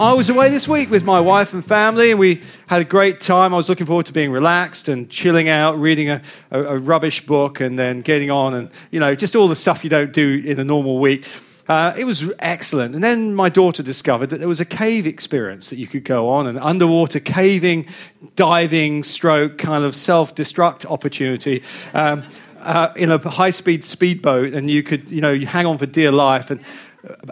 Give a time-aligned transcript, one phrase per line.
[0.00, 3.20] I was away this week with my wife and family, and we had a great
[3.20, 3.52] time.
[3.52, 7.26] I was looking forward to being relaxed and chilling out, reading a, a, a rubbish
[7.26, 10.42] book, and then getting on, and you know, just all the stuff you don't do
[10.42, 11.28] in a normal week.
[11.68, 12.94] Uh, it was excellent.
[12.94, 16.30] And then my daughter discovered that there was a cave experience that you could go
[16.30, 17.86] on, an underwater caving,
[18.36, 21.62] diving, stroke kind of self destruct opportunity.
[21.92, 22.24] Um,
[22.60, 25.84] uh, in a high speed speedboat, and you could, you know, you hang on for
[25.84, 26.62] dear life, and,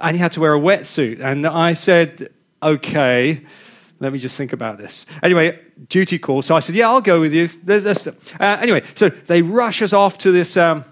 [0.02, 1.20] and you had to wear a wetsuit.
[1.20, 2.28] And I said,
[2.62, 3.44] okay,
[4.00, 5.06] let me just think about this.
[5.22, 5.58] Anyway,
[5.88, 6.42] duty call.
[6.42, 7.48] So I said, yeah, I'll go with you.
[7.62, 10.56] There's, there's, uh, anyway, so they rush us off to this.
[10.56, 10.84] Um,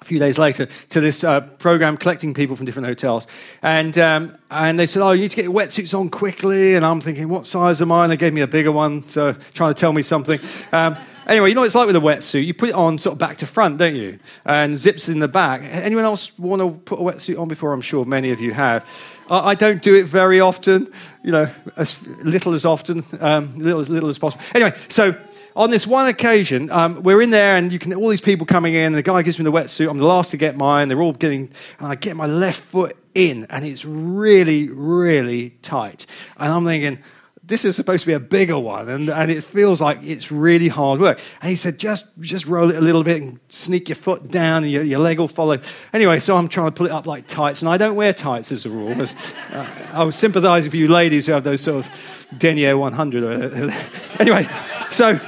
[0.00, 3.26] a few days later, to this uh, program collecting people from different hotels,
[3.62, 6.84] and um, and they said, "Oh, you need to get your wetsuits on quickly." And
[6.84, 9.72] I'm thinking, "What size am I?" And they gave me a bigger one, so trying
[9.72, 10.38] to tell me something.
[10.72, 12.44] Um, Anyway, you know what it's like with a wetsuit.
[12.44, 14.18] You put it on sort of back to front, don't you?
[14.44, 15.62] And zips in the back.
[15.62, 17.72] Anyone else want to put a wetsuit on before?
[17.72, 18.88] I'm sure many of you have.
[19.30, 23.88] I don't do it very often, you know, as little as often, um, little as
[23.88, 24.44] little as possible.
[24.54, 25.16] Anyway, so
[25.56, 28.74] on this one occasion, um, we're in there and you can all these people coming
[28.74, 28.92] in.
[28.92, 29.88] The guy gives me the wetsuit.
[29.88, 30.88] I'm the last to get mine.
[30.88, 36.06] They're all getting, and I get my left foot in, and it's really, really tight.
[36.36, 37.02] And I'm thinking,
[37.46, 40.68] this is supposed to be a bigger one, and, and it feels like it's really
[40.68, 41.20] hard work.
[41.42, 44.62] And he said, just, just roll it a little bit and sneak your foot down,
[44.62, 45.58] and your, your leg will follow.
[45.92, 48.50] Anyway, so I'm trying to pull it up like tights, and I don't wear tights
[48.50, 48.94] as a rule.
[48.98, 53.70] Uh, I was sympathizing for you ladies who have those sort of denier 100.
[54.20, 54.48] anyway,
[54.90, 55.20] so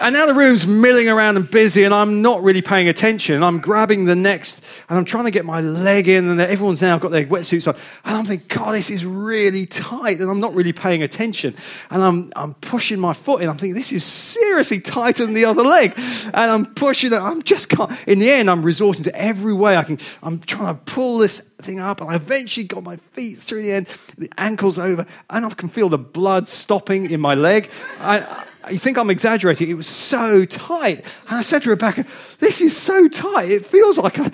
[0.00, 3.42] and now the room's milling around and busy, and I'm not really paying attention.
[3.42, 6.98] I'm grabbing the next, and I'm trying to get my leg in, and everyone's now
[6.98, 7.78] got their wetsuits on.
[8.04, 11.54] And I'm thinking, God, this is really tight, and I'm not really paying attention.
[11.90, 13.48] And I'm, I'm pushing my foot in.
[13.48, 15.94] I'm thinking, this is seriously tighter than the other leg.
[16.26, 17.16] And I'm pushing it.
[17.16, 17.92] I'm just can't.
[18.06, 19.98] In the end, I'm resorting to every way I can.
[20.22, 23.72] I'm trying to pull this thing up, and I eventually got my feet through the
[23.72, 23.86] end,
[24.18, 27.70] the ankles over, and I can feel the blood stopping in my leg.
[28.00, 29.68] I, you think I'm exaggerating?
[29.70, 31.04] It was so tight.
[31.28, 32.04] And I said to Rebecca,
[32.38, 33.50] This is so tight.
[33.50, 34.30] It feels like I,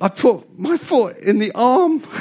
[0.00, 2.02] I put my foot in the arm.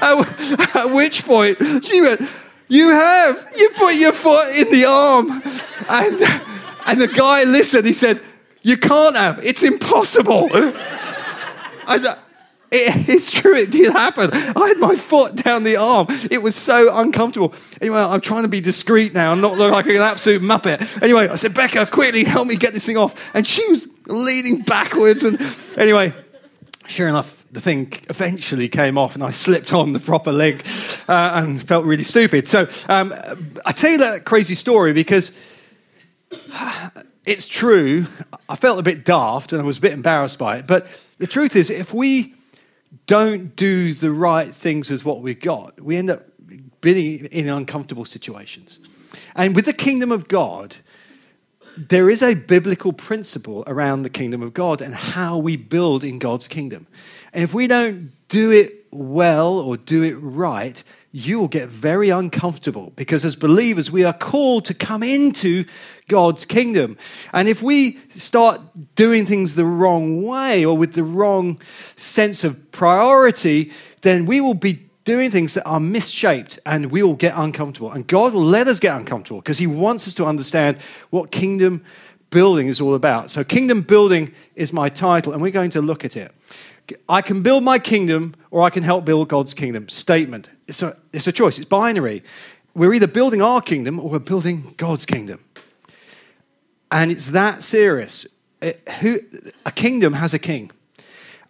[0.00, 2.20] at, which point she went,
[2.68, 3.46] You have.
[3.56, 5.42] You put your foot in the arm.
[5.88, 6.20] And,
[6.86, 7.86] and the guy listened.
[7.86, 8.20] He said,
[8.62, 9.44] You can't have.
[9.44, 10.50] It's impossible.
[11.84, 12.16] I,
[12.72, 14.30] it, it's true, it did happen.
[14.32, 16.06] I had my foot down the arm.
[16.30, 17.54] It was so uncomfortable.
[17.80, 21.02] Anyway, I'm trying to be discreet now and not look like an absolute muppet.
[21.02, 23.30] Anyway, I said, Becca, quickly help me get this thing off.
[23.34, 25.22] And she was leaning backwards.
[25.22, 25.40] And
[25.76, 26.12] anyway,
[26.86, 30.66] sure enough, the thing eventually came off and I slipped on the proper leg
[31.06, 32.48] uh, and felt really stupid.
[32.48, 33.12] So um,
[33.66, 35.32] I tell you that crazy story because
[37.26, 38.06] it's true.
[38.48, 40.66] I felt a bit daft and I was a bit embarrassed by it.
[40.66, 40.86] But
[41.18, 42.34] the truth is, if we
[43.06, 46.28] don't do the right things with what we've got, we end up
[46.80, 48.80] being in uncomfortable situations.
[49.34, 50.76] And with the kingdom of God,
[51.76, 56.18] there is a biblical principle around the kingdom of God and how we build in
[56.18, 56.86] God's kingdom.
[57.32, 60.82] And if we don't do it well or do it right,
[61.12, 65.66] you will get very uncomfortable because as believers, we are called to come into
[66.08, 66.96] God's kingdom.
[67.34, 68.60] And if we start
[68.94, 74.54] doing things the wrong way or with the wrong sense of priority, then we will
[74.54, 77.90] be doing things that are misshaped and we will get uncomfortable.
[77.92, 80.78] And God will let us get uncomfortable because He wants us to understand
[81.10, 81.84] what kingdom
[82.30, 83.30] building is all about.
[83.30, 86.34] So, kingdom building is my title, and we're going to look at it.
[87.08, 89.88] I can build my kingdom or I can help build God's kingdom.
[89.88, 90.48] Statement.
[90.66, 92.22] It's a, it's a choice, it's binary.
[92.74, 95.40] We're either building our kingdom or we're building God's kingdom.
[96.90, 98.26] And it's that serious.
[98.60, 99.20] It, who,
[99.66, 100.70] a kingdom has a king.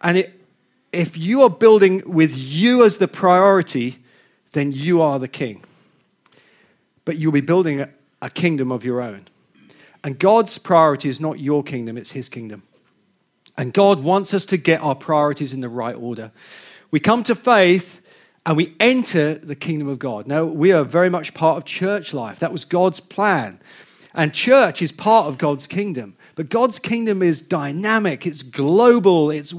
[0.01, 0.39] And it,
[0.91, 3.99] if you are building with you as the priority,
[4.51, 5.63] then you are the king.
[7.05, 7.89] But you'll be building a,
[8.21, 9.27] a kingdom of your own.
[10.03, 12.63] And God's priority is not your kingdom, it's his kingdom.
[13.57, 16.31] And God wants us to get our priorities in the right order.
[16.91, 18.01] We come to faith
[18.45, 20.27] and we enter the kingdom of God.
[20.27, 22.39] Now, we are very much part of church life.
[22.39, 23.59] That was God's plan.
[24.15, 26.15] And church is part of God's kingdom.
[26.35, 29.53] But God's kingdom is dynamic, it's global, it's,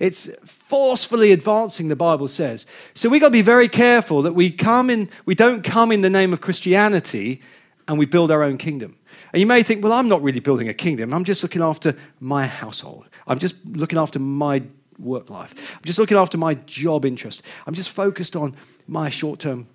[0.00, 2.64] it's forcefully advancing, the Bible says.
[2.94, 6.00] So we've got to be very careful that we come in, we don't come in
[6.00, 7.42] the name of Christianity
[7.86, 8.95] and we build our own kingdom.
[9.32, 11.12] And you may think, well, I'm not really building a kingdom.
[11.12, 13.08] I'm just looking after my household.
[13.26, 14.62] I'm just looking after my
[14.98, 15.76] work life.
[15.76, 17.42] I'm just looking after my job interest.
[17.66, 18.56] I'm just focused on
[18.86, 19.66] my short term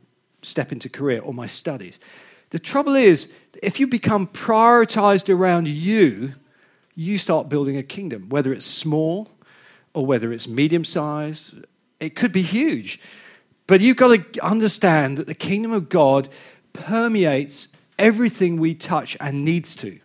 [0.42, 2.00] step into career or my studies.
[2.50, 3.32] The trouble is,
[3.62, 6.34] if you become prioritized around you,
[6.96, 9.30] you start building a kingdom, whether it's small
[9.94, 11.56] or whether it's medium sized.
[12.00, 13.00] It could be huge.
[13.68, 16.28] But you've got to understand that the kingdom of God
[16.74, 17.70] permeates
[18.02, 20.00] everything we touch and needs to.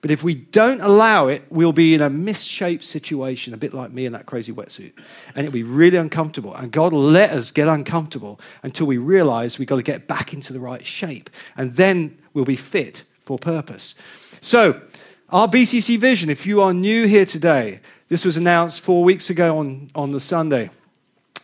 [0.00, 3.90] But if we don't allow it, we'll be in a misshaped situation, a bit like
[3.90, 4.92] me in that crazy wetsuit.
[5.34, 6.54] And it'll be really uncomfortable.
[6.54, 10.32] And God will let us get uncomfortable until we realize we've got to get back
[10.32, 11.30] into the right shape.
[11.56, 13.96] And then we'll be fit for purpose.
[14.40, 14.80] So,
[15.30, 19.58] our BCC vision, if you are new here today, this was announced four weeks ago
[19.58, 20.70] on, on the Sunday.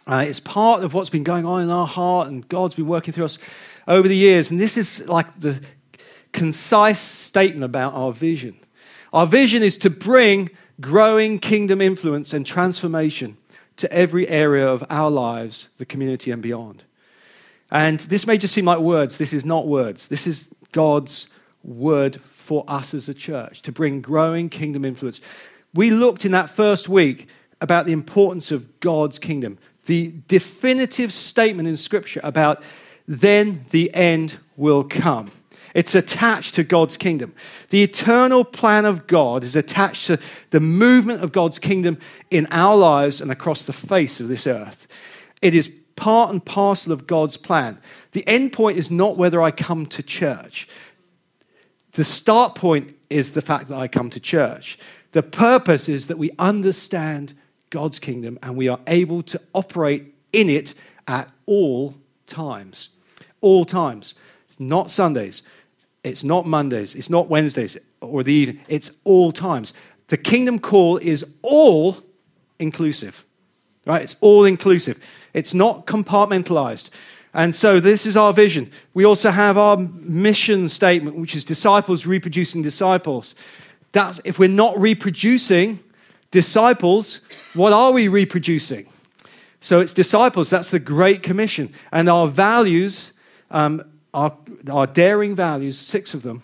[0.06, 3.12] Uh, it's part of what's been going on in our heart, and God's been working
[3.12, 3.38] through us
[3.87, 4.50] over the years.
[4.50, 5.61] And this is like the
[6.35, 8.57] concise statement about our vision.
[9.15, 10.51] Our vision is to bring
[10.81, 13.39] growing kingdom influence and transformation
[13.77, 16.83] to every area of our lives, the community, and beyond.
[17.71, 19.17] And this may just seem like words.
[19.19, 20.09] This is not words.
[20.09, 21.29] This is God's
[21.63, 25.21] word for us as a church to bring growing kingdom influence.
[25.73, 27.29] We looked in that first week
[27.61, 32.63] about the importance of God's kingdom, the definitive statement in Scripture about
[33.07, 35.31] then the end will come.
[35.75, 37.35] It's attached to God's kingdom.
[37.71, 40.19] The eternal plan of God is attached to
[40.50, 41.99] the movement of God's kingdom
[42.31, 44.87] in our lives and across the face of this earth.
[45.43, 47.79] It is part and parcel of God's plan.
[48.12, 50.69] The end point is not whether I come to church.
[51.93, 54.79] The start point is the fact that I come to church.
[55.12, 57.35] The purpose is that we understand
[57.71, 60.75] God's kingdom and we are able to operate in it
[61.09, 61.94] at all
[62.26, 62.91] times.
[63.41, 64.15] All times.
[64.59, 65.43] Not Sundays,
[66.05, 69.73] it's not Mondays, it's not Wednesdays or the evening, it's all times.
[70.09, 71.97] The kingdom call is all
[72.59, 73.25] inclusive,
[73.87, 74.03] right?
[74.03, 75.03] It's all inclusive,
[75.33, 76.91] it's not compartmentalized.
[77.33, 78.71] And so this is our vision.
[78.93, 83.35] We also have our mission statement, which is disciples reproducing disciples.
[83.91, 85.81] That's if we're not reproducing
[86.31, 87.21] disciples,
[87.55, 88.87] what are we reproducing?
[89.61, 91.73] So it's disciples, that's the Great Commission.
[91.91, 93.12] And our values
[93.50, 93.83] um,
[94.14, 94.37] our,
[94.70, 96.43] our daring values, six of them,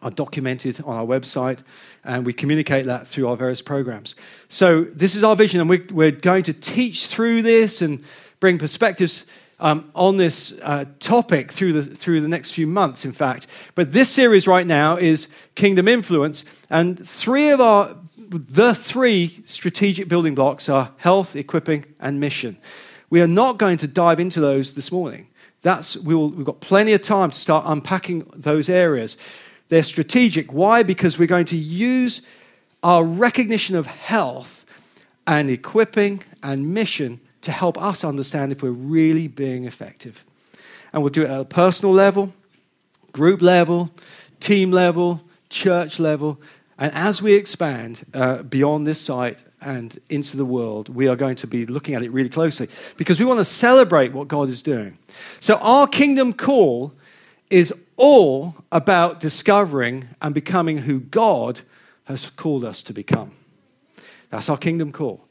[0.00, 1.62] are documented on our website,
[2.04, 4.14] and we communicate that through our various programs.
[4.48, 8.04] So, this is our vision, and we're, we're going to teach through this and
[8.38, 9.26] bring perspectives
[9.58, 13.48] um, on this uh, topic through the, through the next few months, in fact.
[13.74, 15.26] But this series right now is
[15.56, 17.96] Kingdom Influence, and three of our
[18.30, 22.58] the three strategic building blocks are health, equipping, and mission.
[23.08, 25.27] We are not going to dive into those this morning.
[25.62, 29.16] That's, we will, we've got plenty of time to start unpacking those areas.
[29.68, 30.52] They're strategic.
[30.52, 30.82] Why?
[30.82, 32.22] Because we're going to use
[32.82, 34.64] our recognition of health
[35.26, 40.24] and equipping and mission to help us understand if we're really being effective.
[40.92, 42.32] And we'll do it at a personal level,
[43.12, 43.90] group level,
[44.40, 46.40] team level, church level.
[46.78, 51.36] And as we expand uh, beyond this site and into the world, we are going
[51.36, 54.62] to be looking at it really closely because we want to celebrate what God is
[54.62, 54.98] doing.
[55.40, 56.92] So, our kingdom call
[57.50, 61.60] is all about discovering and becoming who God
[62.04, 63.32] has called us to become.
[64.30, 65.24] That's our kingdom call.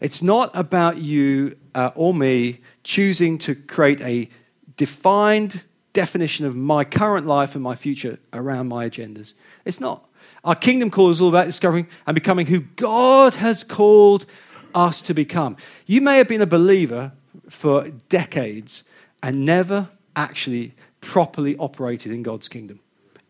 [0.00, 4.28] It's not about you uh, or me choosing to create a
[4.76, 5.62] defined
[5.92, 9.32] definition of my current life and my future around my agendas.
[9.64, 10.04] It's not.
[10.44, 14.26] Our kingdom call is all about discovering and becoming who God has called
[14.74, 15.56] us to become.
[15.86, 17.12] You may have been a believer
[17.48, 18.84] for decades
[19.22, 22.80] and never actually properly operated in God's kingdom.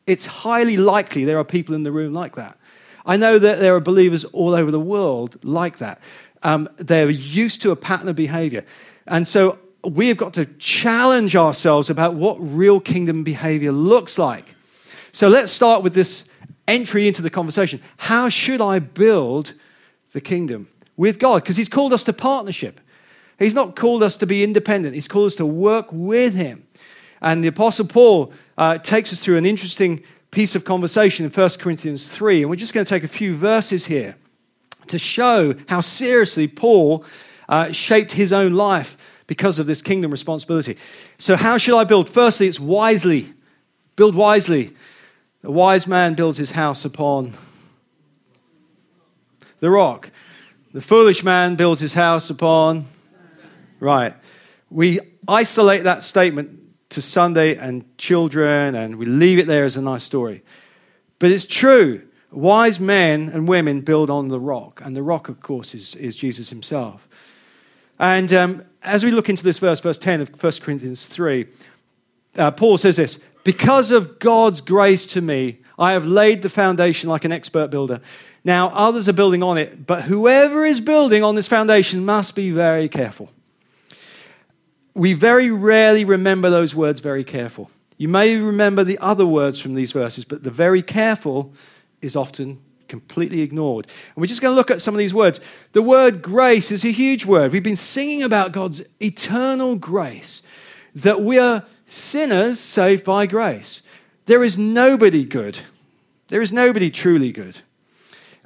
[0.06, 2.59] It's highly likely there are people in the room like that.
[3.06, 6.00] I know that there are believers all over the world like that.
[6.42, 8.64] Um, they're used to a pattern of behavior.
[9.06, 14.54] And so we have got to challenge ourselves about what real kingdom behavior looks like.
[15.12, 16.25] So let's start with this
[16.66, 17.80] entry into the conversation.
[17.99, 19.54] How should I build
[20.12, 21.42] the kingdom with God?
[21.42, 22.80] Because He's called us to partnership.
[23.38, 26.66] He's not called us to be independent, He's called us to work with Him.
[27.21, 31.50] And the Apostle Paul uh, takes us through an interesting piece of conversation in 1
[31.59, 32.42] Corinthians 3.
[32.42, 34.16] And we're just going to take a few verses here
[34.88, 37.04] to show how seriously Paul
[37.49, 40.76] uh, shaped his own life because of this kingdom responsibility.
[41.18, 42.11] So, how should I build?
[42.11, 43.33] Firstly, it's wisely.
[43.97, 44.75] Build wisely.
[45.44, 47.34] The wise man builds his house upon
[49.58, 50.10] the rock.
[50.72, 52.86] The foolish man builds his house upon.
[53.78, 54.14] Right.
[54.70, 59.82] We isolate that statement to Sunday and children and we leave it there as a
[59.82, 60.42] nice story.
[61.18, 62.08] But it's true.
[62.30, 64.80] Wise men and women build on the rock.
[64.82, 67.06] And the rock, of course, is, is Jesus himself.
[67.98, 71.46] And um, as we look into this verse, verse 10 of 1 Corinthians 3,
[72.38, 77.08] uh, Paul says this Because of God's grace to me, I have laid the foundation
[77.08, 78.00] like an expert builder.
[78.42, 82.50] Now others are building on it, but whoever is building on this foundation must be
[82.50, 83.30] very careful.
[84.94, 87.70] We very rarely remember those words very careful.
[87.96, 91.52] You may remember the other words from these verses, but the very careful
[92.00, 93.86] is often completely ignored.
[93.86, 95.40] And we're just going to look at some of these words.
[95.72, 97.50] The word grace is a huge word.
[97.50, 100.42] We've been singing about God's eternal grace,
[100.94, 103.82] that we are sinners saved by grace.
[104.26, 105.60] There is nobody good,
[106.28, 107.60] there is nobody truly good.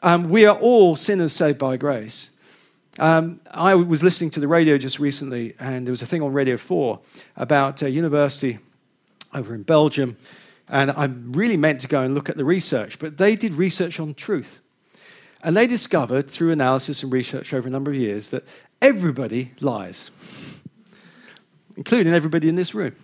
[0.02, 2.30] Um, we are all sinners saved by grace.
[2.98, 6.32] Um, I was listening to the radio just recently, and there was a thing on
[6.32, 7.00] Radio 4
[7.36, 8.58] about a university
[9.32, 10.16] over in Belgium.
[10.68, 13.98] And I really meant to go and look at the research, but they did research
[13.98, 14.60] on truth.
[15.42, 18.44] And they discovered through analysis and research over a number of years that
[18.82, 20.10] everybody lies,
[21.76, 22.94] including everybody in this room.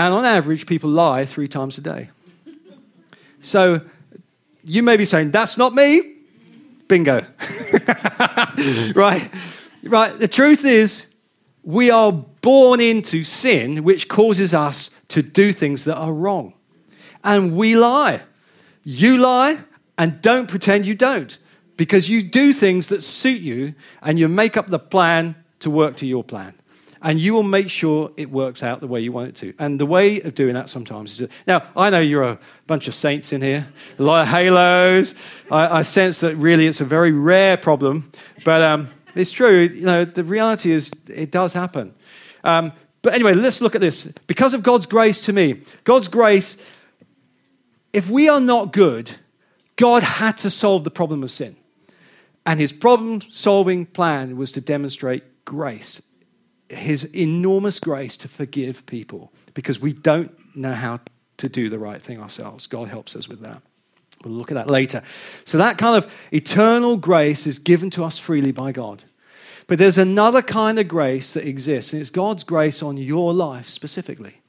[0.00, 2.08] And on average, people lie three times a day.
[3.42, 3.82] So
[4.64, 6.14] you may be saying, That's not me.
[6.88, 7.18] Bingo.
[8.94, 9.30] right?
[9.82, 10.18] Right.
[10.18, 11.06] The truth is,
[11.64, 16.54] we are born into sin, which causes us to do things that are wrong.
[17.22, 18.22] And we lie.
[18.82, 19.58] You lie,
[19.98, 21.38] and don't pretend you don't,
[21.76, 25.96] because you do things that suit you, and you make up the plan to work
[25.96, 26.54] to your plan
[27.02, 29.54] and you will make sure it works out the way you want it to.
[29.58, 32.94] And the way of doing that sometimes is now, I know you're a bunch of
[32.94, 33.66] saints in here,
[33.98, 35.14] a lot of halos.
[35.50, 38.10] I, I sense that really it's a very rare problem,
[38.44, 39.60] but um, it's true.
[39.60, 41.94] You know, the reality is it does happen.
[42.44, 44.04] Um, but anyway, let's look at this.
[44.26, 46.62] Because of God's grace to me, God's grace,
[47.94, 49.12] if we are not good,
[49.76, 51.56] God had to solve the problem of sin.
[52.44, 56.02] And his problem solving plan was to demonstrate grace
[56.70, 61.00] his enormous grace to forgive people because we don't know how
[61.38, 62.66] to do the right thing ourselves.
[62.66, 63.62] God helps us with that.
[64.24, 65.02] We'll look at that later.
[65.44, 69.02] So, that kind of eternal grace is given to us freely by God.
[69.66, 73.68] But there's another kind of grace that exists, and it's God's grace on your life
[73.68, 74.42] specifically.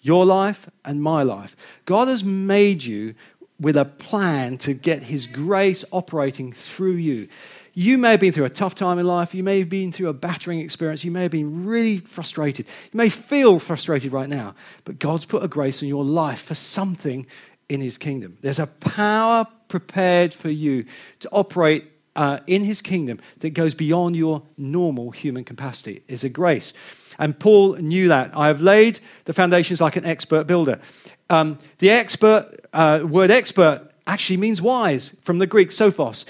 [0.00, 1.56] Your life and my life.
[1.86, 3.14] God has made you
[3.58, 7.28] with a plan to get His grace operating through you.
[7.76, 9.34] You may have been through a tough time in life.
[9.34, 11.04] You may have been through a battering experience.
[11.04, 12.66] You may have been really frustrated.
[12.92, 14.54] You may feel frustrated right now.
[14.84, 17.26] But God's put a grace in your life for something
[17.68, 18.38] in His kingdom.
[18.42, 20.84] There's a power prepared for you
[21.18, 26.04] to operate uh, in His kingdom that goes beyond your normal human capacity.
[26.06, 26.72] Is a grace.
[27.18, 28.36] And Paul knew that.
[28.36, 30.80] I have laid the foundations like an expert builder.
[31.28, 36.24] Um, the expert uh, word expert actually means wise from the Greek sophos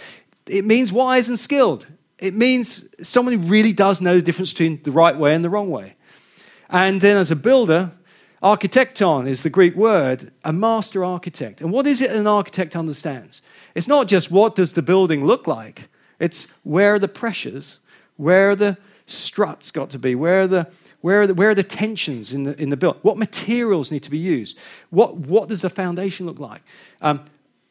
[0.47, 1.87] it means wise and skilled.
[2.19, 5.51] It means someone who really does know the difference between the right way and the
[5.51, 5.97] wrong way.
[6.71, 7.93] And then as a builder,
[8.43, 11.61] architecton is the Greek word, a master architect.
[11.61, 13.43] And what is it an architect understands?
[13.75, 15.89] It's not just what does the building look like,
[16.21, 17.79] it's where are the pressures,
[18.17, 20.71] where are the struts got to be, where are the
[21.05, 22.97] where are the, where are the tensions in the, in the build?
[23.03, 24.59] What materials need to be used?
[24.89, 26.63] What, what does the foundation look like?
[27.03, 27.27] Um,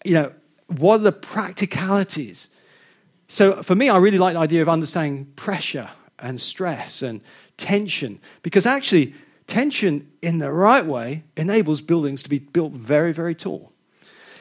[0.06, 0.34] you know,
[0.68, 2.50] what are the practicalities?
[3.34, 7.20] So for me, I really like the idea of understanding pressure and stress and
[7.58, 9.16] tension because actually,
[9.48, 13.72] tension in the right way enables buildings to be built very, very tall.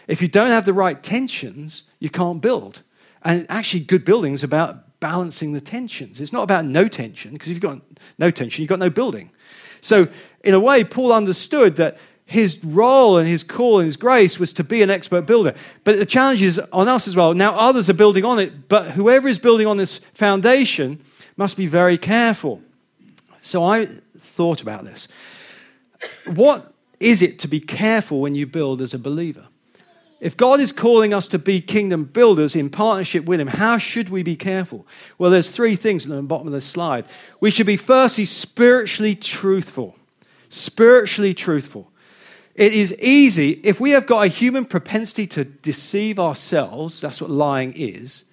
[0.09, 2.83] If you don't have the right tensions, you can't build.
[3.23, 6.21] And actually, good buildings about balancing the tensions.
[6.21, 7.81] It's not about no tension, because if you've got
[8.19, 9.31] no tension, you've got no building.
[9.81, 10.09] So,
[10.45, 11.97] in a way, Paul understood that
[12.27, 15.55] his role and his call and his grace was to be an expert builder.
[15.85, 17.35] But the challenge is on us as well.
[17.35, 21.01] Now, others are building on it, but whoever is building on this foundation
[21.37, 22.63] must be very careful.
[23.41, 23.87] So I
[24.17, 25.09] thought about this.
[26.27, 29.47] What is it to be careful when you build as a believer?
[30.21, 34.09] If God is calling us to be kingdom builders in partnership with Him, how should
[34.09, 34.87] we be careful?
[35.19, 37.05] Well, there's three things at the bottom of the slide.
[37.41, 39.97] We should be firstly spiritually truthful.
[40.49, 41.92] Spiritually truthful.
[42.55, 47.31] It is easy, if we have got a human propensity to deceive ourselves, that's what
[47.31, 48.25] lying is,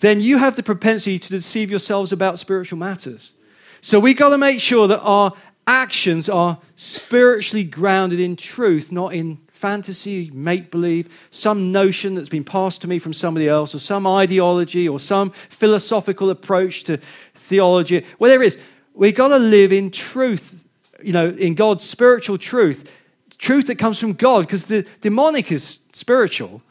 [0.00, 3.32] then you have the propensity to deceive yourselves about spiritual matters.
[3.80, 5.32] So we got to make sure that our
[5.66, 12.44] actions are spiritually grounded in truth, not in fantasy, make believe, some notion that's been
[12.44, 16.98] passed to me from somebody else, or some ideology, or some philosophical approach to
[17.34, 18.58] theology, whatever it is.
[18.92, 20.66] We've got to live in truth,
[21.02, 22.90] you know, in God's spiritual truth
[23.38, 26.62] truth that comes from God, because the demonic is spiritual,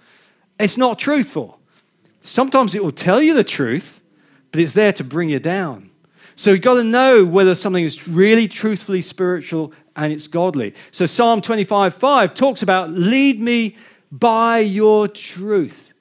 [0.59, 1.59] it's not truthful.
[2.21, 4.01] Sometimes it will tell you the truth,
[4.51, 5.89] but it's there to bring you down.
[6.35, 10.73] So you've got to know whether something is really truthfully spiritual and it's godly.
[10.91, 13.77] So Psalm 25 5 talks about, lead me
[14.11, 15.93] by your truth.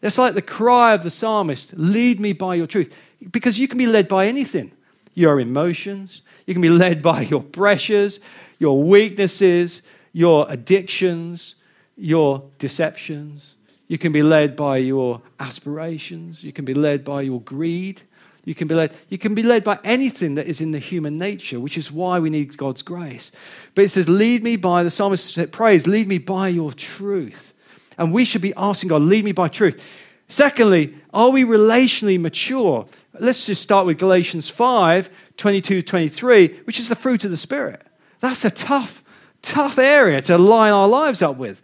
[0.00, 2.96] That's like the cry of the psalmist lead me by your truth.
[3.30, 4.72] Because you can be led by anything
[5.14, 8.20] your emotions, you can be led by your pressures,
[8.58, 9.82] your weaknesses,
[10.18, 11.54] your addictions,
[11.96, 13.54] your deceptions.
[13.86, 16.42] You can be led by your aspirations.
[16.42, 18.02] You can be led by your greed.
[18.44, 21.18] You can be led, you can be led by anything that is in the human
[21.18, 23.30] nature, which is why we need God's grace.
[23.76, 27.54] But it says, Lead me by, the psalmist prays, lead me by your truth.
[27.96, 29.80] And we should be asking God, lead me by truth.
[30.26, 32.86] Secondly, are we relationally mature?
[33.20, 37.86] Let's just start with Galatians 5 22 23, which is the fruit of the Spirit.
[38.18, 39.04] That's a tough,
[39.42, 41.62] tough area to line our lives up with.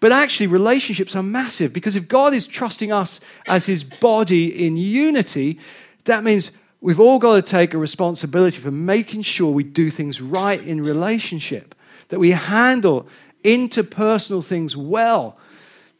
[0.00, 4.76] But actually, relationships are massive because if God is trusting us as his body in
[4.76, 5.58] unity,
[6.04, 10.20] that means we've all got to take a responsibility for making sure we do things
[10.20, 11.74] right in relationship,
[12.08, 13.08] that we handle
[13.42, 15.38] interpersonal things well.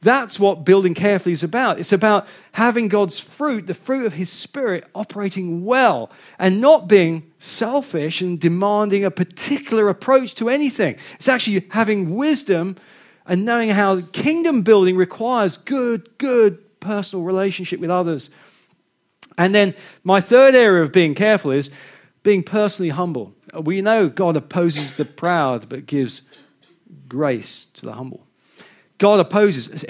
[0.05, 1.81] That's what building carefully is about.
[1.81, 7.33] It's about having God's fruit, the fruit of His Spirit, operating well and not being
[7.39, 10.97] selfish and demanding a particular approach to anything.
[11.15, 12.77] It's actually having wisdom
[13.27, 18.31] and knowing how kingdom building requires good, good personal relationship with others
[19.37, 21.71] and then my third area of being careful is
[22.23, 23.35] being personally humble.
[23.61, 26.23] We know God opposes the proud but gives
[27.09, 28.24] grace to the humble.
[29.05, 29.85] God opposes.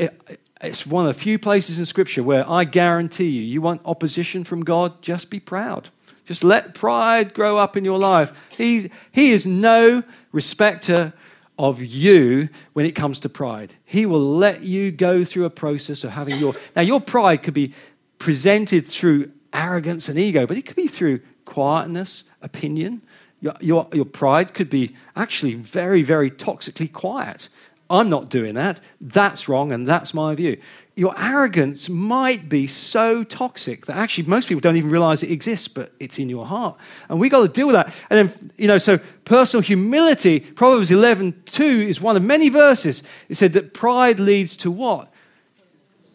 [0.61, 4.42] It's one of the few places in Scripture where I guarantee you, you want opposition
[4.42, 5.90] from God, just be proud.
[6.25, 8.49] Just let pride grow up in your life.
[8.49, 10.02] He, he is no
[10.33, 11.12] respecter
[11.61, 13.75] of you when it comes to pride.
[13.85, 16.57] He will let you go through a process of having your.
[16.74, 17.72] Now, your pride could be
[18.18, 23.00] presented through arrogance and ego, but it could be through quietness, opinion.
[23.40, 27.48] Your, your, your pride could be actually very, very toxically quiet.
[27.94, 28.80] I'm not doing that.
[29.00, 30.59] That's wrong, and that's my view.
[30.96, 35.68] Your arrogance might be so toxic that actually most people don't even realize it exists,
[35.68, 36.76] but it's in your heart.
[37.09, 37.92] And we got to deal with that.
[38.11, 43.02] And then, you know, so personal humility, Proverbs 11 2 is one of many verses.
[43.28, 45.12] It said that pride leads to what?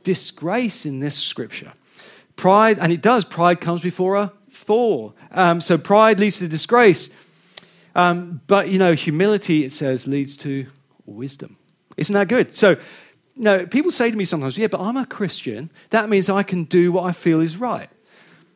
[0.03, 1.73] Disgrace in this scripture.
[2.35, 5.13] Pride, and it does, pride comes before a fall.
[5.31, 7.09] Um, so pride leads to disgrace.
[7.95, 10.67] Um, but, you know, humility, it says, leads to
[11.05, 11.57] wisdom.
[11.99, 12.53] Isn't that good?
[12.53, 12.77] So,
[13.35, 15.69] know, people say to me sometimes, yeah, but I'm a Christian.
[15.89, 17.89] That means I can do what I feel is right.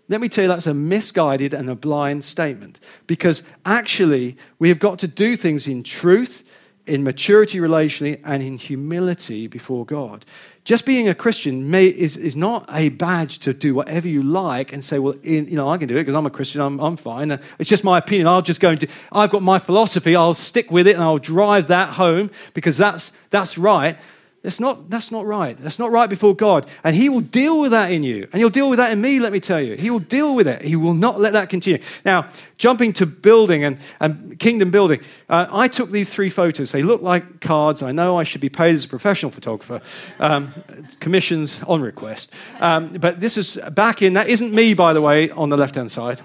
[0.10, 4.80] Let me tell you, that's a misguided and a blind statement because actually we have
[4.80, 6.44] got to do things in truth,
[6.86, 10.26] in maturity relationally, and in humility before God.
[10.64, 14.72] Just being a Christian may, is, is not a badge to do whatever you like
[14.72, 16.80] and say, well, in, you know, I can do it because I'm a Christian, I'm,
[16.80, 17.32] I'm fine.
[17.32, 18.28] Uh, it's just my opinion.
[18.28, 21.18] I'll just go and do, I've got my philosophy, I'll stick with it and I'll
[21.18, 23.98] drive that home because that's, that's right.
[24.44, 25.58] That's not, that's not right.
[25.58, 26.70] That's not right before God.
[26.84, 28.24] And He will deal with that in you.
[28.24, 29.78] And He'll deal with that in me, let me tell you.
[29.78, 30.62] He will deal with it.
[30.62, 31.82] He will not let that continue.
[32.04, 32.28] Now,
[32.58, 36.74] jumping to building and, and kingdom building, uh, I took these three photos.
[36.74, 37.82] They look like cards.
[37.82, 39.82] I know I should be paid as a professional photographer,
[40.20, 40.54] um,
[41.00, 42.34] commissions on request.
[42.60, 45.76] Um, but this is back in, that isn't me, by the way, on the left
[45.76, 46.20] hand side.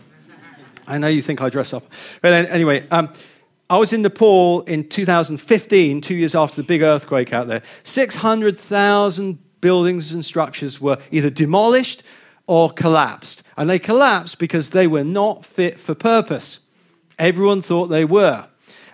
[0.89, 1.85] I know you think I dress up.
[2.21, 3.11] But anyway, um,
[3.71, 7.63] I was in Nepal in 2015, two years after the big earthquake out there.
[7.83, 12.03] 600,000 buildings and structures were either demolished
[12.47, 13.43] or collapsed.
[13.59, 16.61] And they collapsed because they were not fit for purpose.
[17.19, 18.49] Everyone thought they were.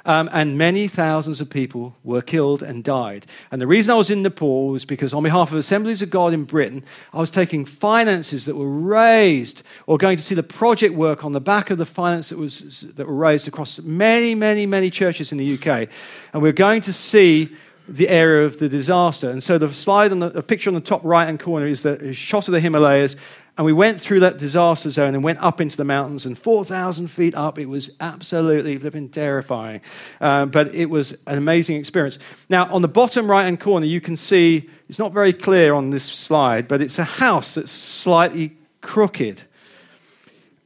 [0.07, 3.25] Um, and many thousands of people were killed and died.
[3.51, 6.35] And the reason I was in Nepal was because, on behalf of Assemblies of God
[6.35, 10.95] in Britain, I was taking finances that were raised or going to see the project
[10.95, 14.67] work on the back of the finance that, was, that were raised across many, many,
[14.67, 15.89] many churches in the UK.
[16.33, 17.55] And we we're going to see
[17.89, 19.31] the area of the disaster.
[19.31, 21.83] And so the slide on the, the picture on the top right hand corner is
[21.83, 23.17] the shot of the Himalayas
[23.57, 27.07] and we went through that disaster zone and went up into the mountains, and 4,000
[27.07, 29.81] feet up, it was absolutely flipping terrifying.
[30.21, 32.19] Um, but it was an amazing experience.
[32.51, 35.91] Now, on the bottom right hand corner, you can see it's not very clear on
[35.91, 39.43] this slide, but it's a house that's slightly crooked.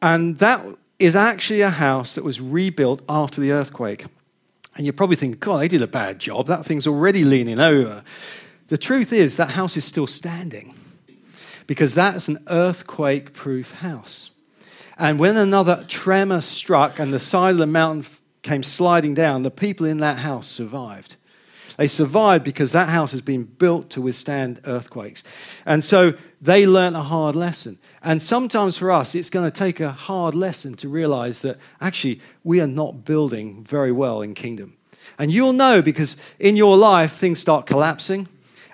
[0.00, 0.64] And that
[0.98, 4.06] is actually a house that was rebuilt after the earthquake.
[4.76, 6.46] And you're probably thinking, God, they did a bad job.
[6.46, 8.02] That thing's already leaning over.
[8.68, 10.74] The truth is, that house is still standing
[11.68, 14.32] because that's an earthquake proof house.
[14.98, 18.10] And when another tremor struck and the side of the mountain
[18.42, 21.14] came sliding down, the people in that house survived.
[21.76, 25.22] They survived because that house has been built to withstand earthquakes.
[25.64, 27.78] And so they learned a hard lesson.
[28.02, 32.20] And sometimes for us, it's going to take a hard lesson to realize that actually
[32.42, 34.76] we are not building very well in kingdom.
[35.18, 38.26] And you'll know because in your life, things start collapsing.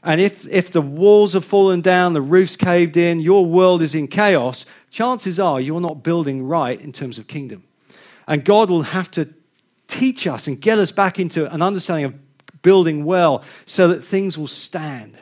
[0.05, 3.95] And if, if the walls have fallen down, the roof's caved in, your world is
[3.95, 7.65] in chaos, chances are you're not building right in terms of kingdom.
[8.29, 9.33] And God will have to
[9.89, 12.15] teach us and get us back into an understanding of
[12.63, 15.19] building well so that things will stand.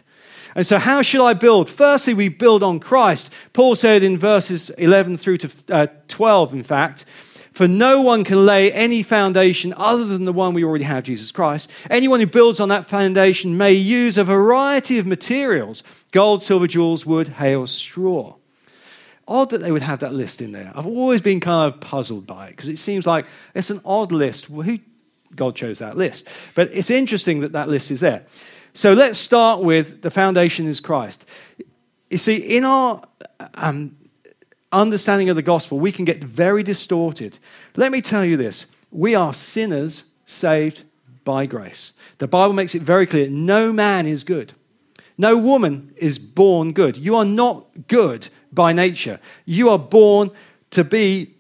[0.55, 1.71] And so, how should I build?
[1.71, 3.31] Firstly, we build on Christ.
[3.53, 7.07] Paul said in verses 11 through to uh, 12, in fact,
[7.53, 11.31] for no one can lay any foundation other than the one we already have, Jesus
[11.31, 11.71] Christ.
[11.91, 17.07] Anyone who builds on that foundation may use a variety of materials gold, silver, jewels,
[17.07, 18.35] wood, hail, straw.
[19.29, 20.73] Odd that they would have that list in there.
[20.75, 24.13] I've always been kind of puzzled by it because it seems like it's an odd
[24.13, 24.51] list.
[24.51, 24.79] Well, who
[25.37, 26.29] God chose that list?
[26.55, 28.27] But it's interesting that that list is there.
[28.75, 31.25] So let's start with the foundation is Christ.
[32.11, 33.03] You see, in our
[33.55, 33.97] um,
[34.73, 37.39] understanding of the gospel, we can get very distorted.
[37.77, 40.85] Let me tell you this we are sinners saved
[41.25, 41.93] by grace.
[42.19, 44.53] The Bible makes it very clear no man is good,
[45.19, 46.97] no woman is born good.
[46.97, 49.21] You are not good by nature.
[49.45, 50.31] You are born
[50.71, 51.35] to be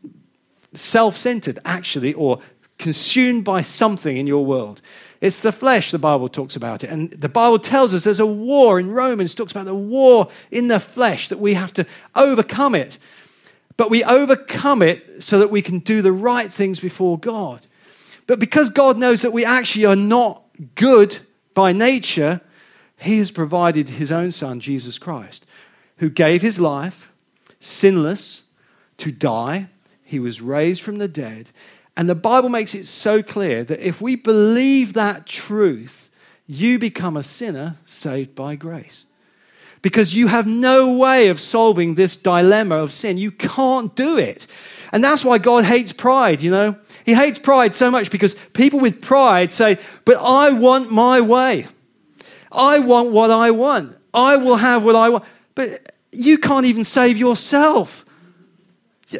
[0.74, 2.40] self centered, actually, or
[2.78, 4.80] consumed by something in your world.
[5.20, 6.90] It's the flesh, the Bible talks about it.
[6.90, 10.66] And the Bible tells us there's a war in Romans, talks about the war in
[10.66, 12.98] the flesh, that we have to overcome it.
[13.76, 17.66] But we overcome it so that we can do the right things before God.
[18.26, 20.42] But because God knows that we actually are not
[20.74, 21.18] good
[21.54, 22.40] by nature,
[22.98, 25.46] He has provided His own Son, Jesus Christ,
[25.98, 27.10] who gave His life,
[27.60, 28.42] sinless,
[28.98, 29.68] to die.
[30.04, 31.50] He was raised from the dead.
[31.96, 36.10] And the Bible makes it so clear that if we believe that truth,
[36.46, 39.06] you become a sinner saved by grace
[39.82, 43.18] because you have no way of solving this dilemma of sin.
[43.18, 44.46] You can't do it.
[44.92, 46.76] And that's why God hates pride, you know?
[47.04, 51.66] He hates pride so much because people with pride say, But I want my way.
[52.52, 53.96] I want what I want.
[54.14, 55.24] I will have what I want.
[55.54, 58.04] But you can't even save yourself.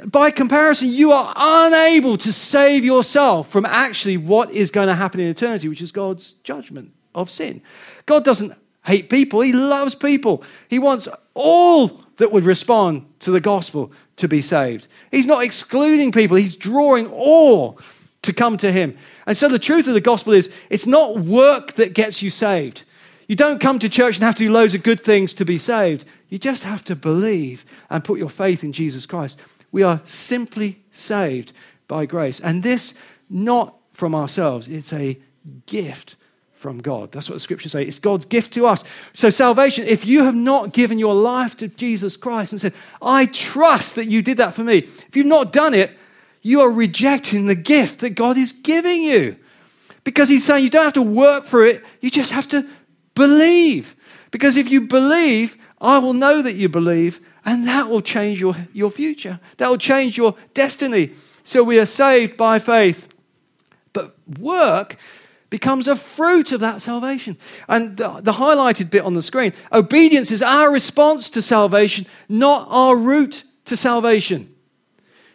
[0.05, 5.21] By comparison, you are unable to save yourself from actually what is going to happen
[5.21, 7.63] in eternity, which is God's judgment of sin.
[8.07, 9.41] God doesn't hate people.
[9.41, 10.43] He loves people.
[10.69, 14.87] He wants all that would respond to the gospel to be saved.
[15.11, 17.79] He's not excluding people, he's drawing all
[18.23, 18.97] to come to him.
[19.27, 22.83] And so the truth of the gospel is it's not work that gets you saved.
[23.27, 25.59] You don't come to church and have to do loads of good things to be
[25.59, 26.05] saved.
[26.29, 29.41] You just have to believe and put your faith in Jesus Christ.
[29.71, 31.53] We are simply saved
[31.89, 32.41] by grace.
[32.41, 32.95] And this
[33.29, 35.19] not from ourselves, it's a
[35.67, 36.17] gift
[36.63, 37.11] from God.
[37.11, 37.83] That's what the scriptures say.
[37.83, 38.85] It's God's gift to us.
[39.13, 42.73] So, salvation, if you have not given your life to Jesus Christ and said,
[43.03, 45.91] I trust that you did that for me, if you've not done it,
[46.41, 49.37] you are rejecting the gift that God is giving you.
[50.05, 52.67] Because He's saying you don't have to work for it, you just have to
[53.15, 53.97] believe.
[54.31, 58.55] Because if you believe, I will know that you believe, and that will change your,
[58.73, 59.41] your future.
[59.57, 61.13] That will change your destiny.
[61.43, 63.09] So, we are saved by faith.
[63.93, 64.97] But work
[65.53, 67.37] becomes a fruit of that salvation.
[67.69, 72.67] And the, the, highlighted bit on the screen obedience is our response to salvation, not
[72.71, 74.53] our route to salvation.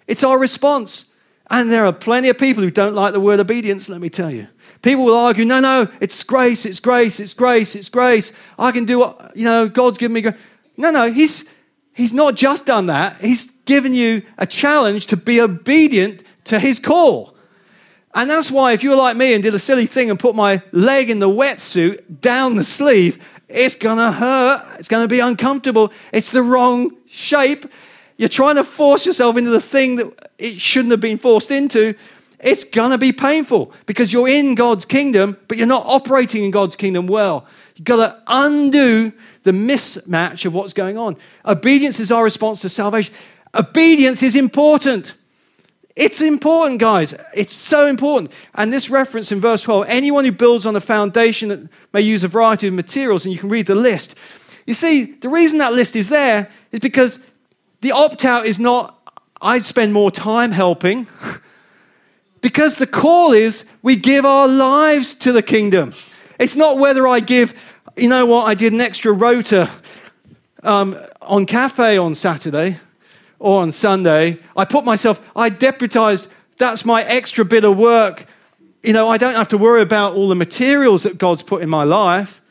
[0.07, 1.05] It's our response.
[1.51, 4.31] And there are plenty of people who don't like the word obedience, let me tell
[4.31, 4.47] you.
[4.81, 8.33] People will argue, no, no, it's grace, it's grace, it's grace, it's grace.
[8.57, 10.35] I can do what, you know, God's given me grace.
[10.77, 11.47] No, no, he's,
[11.93, 13.21] he's not just done that.
[13.21, 17.36] He's given you a challenge to be obedient to his call.
[18.17, 20.63] And that's why, if you're like me and did a silly thing and put my
[20.71, 24.65] leg in the wetsuit down the sleeve, it's gonna hurt.
[24.79, 25.93] It's gonna be uncomfortable.
[26.11, 27.71] It's the wrong shape.
[28.17, 31.93] You're trying to force yourself into the thing that it shouldn't have been forced into.
[32.39, 36.75] It's gonna be painful because you're in God's kingdom, but you're not operating in God's
[36.75, 37.45] kingdom well.
[37.75, 41.17] You've got to undo the mismatch of what's going on.
[41.45, 43.13] Obedience is our response to salvation.
[43.53, 45.13] Obedience is important.
[45.97, 47.15] It's important, guys.
[47.33, 48.31] It's so important.
[48.53, 52.23] And this reference in verse 12 anyone who builds on a foundation that may use
[52.23, 54.13] a variety of materials, and you can read the list.
[54.67, 57.23] You see, the reason that list is there is because
[57.81, 58.95] the opt out is not,
[59.41, 61.07] I'd spend more time helping.
[62.41, 65.93] because the call is we give our lives to the kingdom.
[66.39, 67.55] It's not whether I give,
[67.95, 69.67] you know what, I did an extra rota
[70.61, 72.77] um, on cafe on Saturday
[73.39, 74.39] or on Sunday.
[74.55, 78.25] I put myself, I deputized, that's my extra bit of work.
[78.83, 81.69] you know, I don't have to worry about all the materials that God's put in
[81.69, 82.41] my life.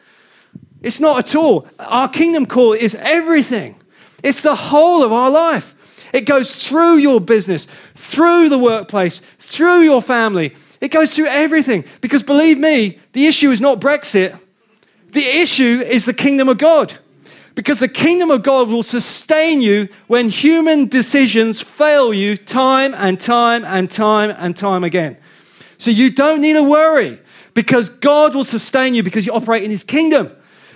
[0.83, 1.67] It's not at all.
[1.79, 3.77] Our kingdom call is everything,
[4.23, 5.75] it's the whole of our life.
[6.13, 10.57] It goes through your business, through the workplace, through your family.
[10.81, 11.85] It goes through everything.
[12.01, 14.39] Because believe me, the issue is not Brexit,
[15.11, 16.95] the issue is the kingdom of God.
[17.57, 23.19] Because the kingdom of God will sustain you when human decisions fail you time and
[23.19, 25.17] time and time and time again.
[25.79, 27.19] So you don't need to worry
[27.55, 30.31] because God will sustain you because you operate in his kingdom.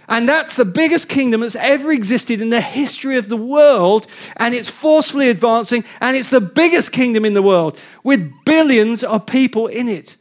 [0.09, 4.07] And that's the biggest kingdom that's ever existed in the history of the world.
[4.39, 5.85] And it's forcefully advancing.
[6.01, 10.17] And it's the biggest kingdom in the world with billions of people in it.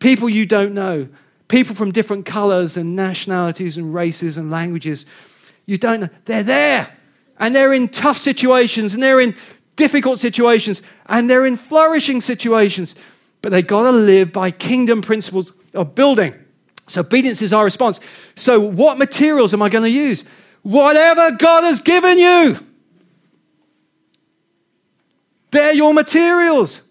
[0.00, 1.08] People you don't know,
[1.46, 5.06] people from different colors and nationalities and races and languages.
[5.66, 6.08] You don't know.
[6.24, 6.96] They're there.
[7.38, 9.36] And they're in tough situations and they're in
[9.74, 12.94] difficult situations and they're in flourishing situations
[13.46, 16.34] but they got to live by kingdom principles of building.
[16.88, 18.00] So obedience is our response.
[18.34, 20.24] So, what materials am I going to use?
[20.62, 22.58] Whatever God has given you.
[25.52, 26.82] They're your materials.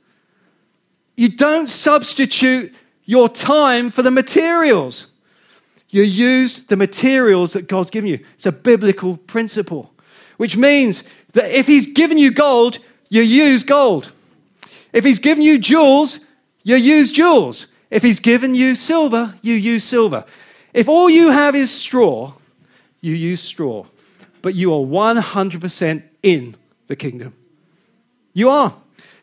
[1.17, 5.07] You don't substitute your time for the materials.
[5.95, 8.19] You use the materials that God's given you.
[8.33, 9.93] It's a biblical principle,
[10.35, 12.79] which means that if He's given you gold,
[13.09, 14.11] you use gold.
[14.91, 16.19] If He's given you jewels,
[16.65, 17.67] you use jewels.
[17.89, 20.25] If he's given you silver, you use silver.
[20.73, 22.33] If all you have is straw,
[22.99, 23.85] you use straw.
[24.41, 26.55] But you are 100% in
[26.87, 27.33] the kingdom.
[28.33, 28.73] You are.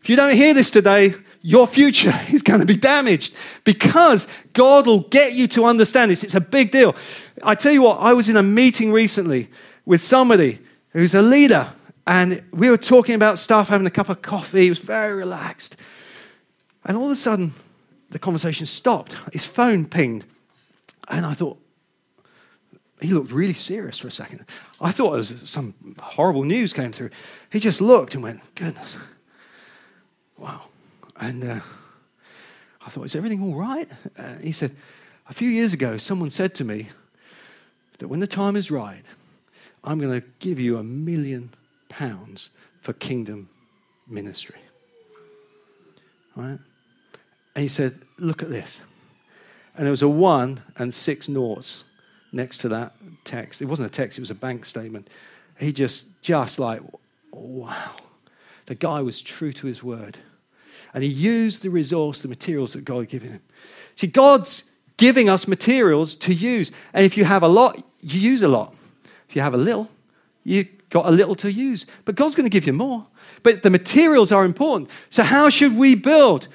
[0.02, 3.34] If you don't hear this today, your future is going to be damaged
[3.64, 6.24] because God will get you to understand this.
[6.24, 6.96] It's a big deal.
[7.42, 9.48] I tell you what, I was in a meeting recently
[9.84, 10.58] with somebody
[10.90, 11.68] who's a leader,
[12.06, 14.64] and we were talking about stuff, having a cup of coffee.
[14.64, 15.76] He was very relaxed.
[16.84, 17.52] And all of a sudden,
[18.10, 19.16] the conversation stopped.
[19.32, 20.24] His phone pinged.
[21.08, 21.58] And I thought,
[23.00, 24.44] he looked really serious for a second.
[24.80, 27.10] I thought it was some horrible news came through.
[27.50, 28.96] He just looked and went, goodness,
[30.42, 30.62] wow.
[31.20, 31.60] And uh,
[32.84, 33.88] I thought, is everything all right?
[34.18, 34.74] Uh, he said,
[35.28, 36.88] a few years ago, someone said to me
[37.98, 39.04] that when the time is right,
[39.84, 41.50] I'm going to give you a million
[41.88, 42.50] pounds
[42.80, 43.48] for kingdom
[44.08, 44.58] ministry.
[46.34, 46.58] Right?
[47.54, 48.80] And he said, Look at this.
[49.76, 51.84] And there was a one and six noughts
[52.32, 53.62] next to that text.
[53.62, 55.08] It wasn't a text, it was a bank statement.
[55.58, 56.80] He just, just like,
[57.30, 57.92] wow.
[58.66, 60.18] The guy was true to his word.
[60.94, 63.42] And he used the resource, the materials that God had given him.
[63.94, 64.64] See, God's
[64.96, 66.70] giving us materials to use.
[66.92, 68.74] And if you have a lot, you use a lot.
[69.28, 69.90] If you have a little,
[70.44, 71.86] you got a little to use.
[72.04, 73.06] But God's going to give you more.
[73.42, 74.90] But the materials are important.
[75.10, 76.48] So, how should we build?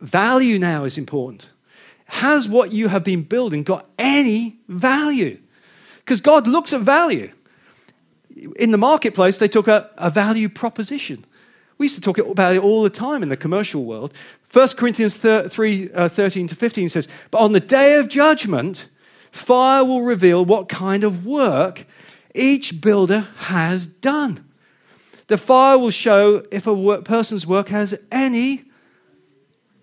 [0.00, 1.50] Value now is important.
[2.06, 5.38] Has what you have been building got any value?
[5.98, 7.32] Because God looks at value.
[8.56, 11.24] In the marketplace, they took a, a value proposition.
[11.78, 14.12] We used to talk about it all the time in the commercial world.
[14.52, 18.88] 1 Corinthians 3 uh, 13 to 15 says, But on the day of judgment,
[19.32, 21.84] fire will reveal what kind of work
[22.34, 24.44] each builder has done.
[25.26, 28.64] The fire will show if a work, person's work has any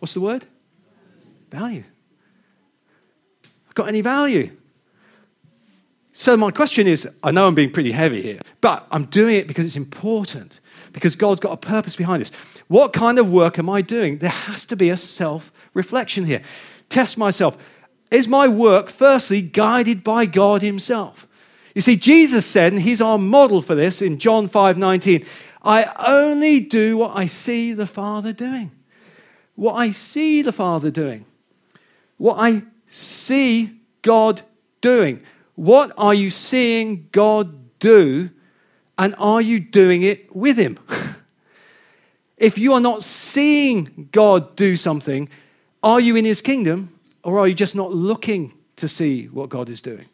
[0.02, 0.48] What's the word?
[1.52, 1.84] Value.
[3.76, 4.50] Got any value?
[6.12, 9.48] So, my question is I know I'm being pretty heavy here, but I'm doing it
[9.48, 10.60] because it's important,
[10.92, 12.32] because God's got a purpose behind this.
[12.68, 14.18] What kind of work am I doing?
[14.18, 16.42] There has to be a self reflection here.
[16.90, 17.58] Test myself.
[18.12, 21.28] Is my work, firstly, guided by God Himself?
[21.74, 25.26] You see, Jesus said, and He's our model for this in John 5 19,
[25.64, 28.72] I only do what I see the Father doing
[29.62, 31.24] what I see the Father doing,
[32.18, 34.42] what I see God
[34.82, 35.22] doing.
[35.54, 38.32] What are you seeing God do,
[39.02, 40.78] and are you doing it with Him?
[42.38, 45.28] if you are not seeing God do something,
[45.82, 49.70] are you in His kingdom, or are you just not looking to see what God
[49.70, 50.06] is doing?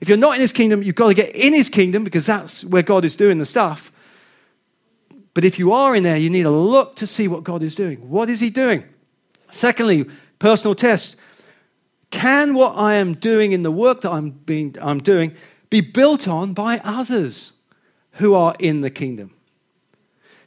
[0.00, 2.64] If you're not in His kingdom, you've got to get in His kingdom because that's
[2.64, 3.92] where God is doing the stuff.
[5.34, 7.76] But if you are in there, you need to look to see what God is
[7.76, 8.08] doing.
[8.08, 8.82] What is He doing?
[9.50, 10.06] Secondly,
[10.38, 11.16] personal test.
[12.10, 15.34] Can what I am doing in the work that I'm, being, I'm doing
[15.68, 17.52] be built on by others
[18.12, 19.34] who are in the kingdom?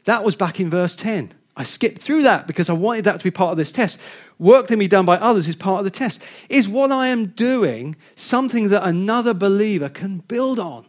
[0.05, 1.31] That was back in verse 10.
[1.57, 3.97] I skipped through that because I wanted that to be part of this test.
[4.37, 6.21] Work that be done by others is part of the test.
[6.49, 10.85] Is what I am doing something that another believer can build on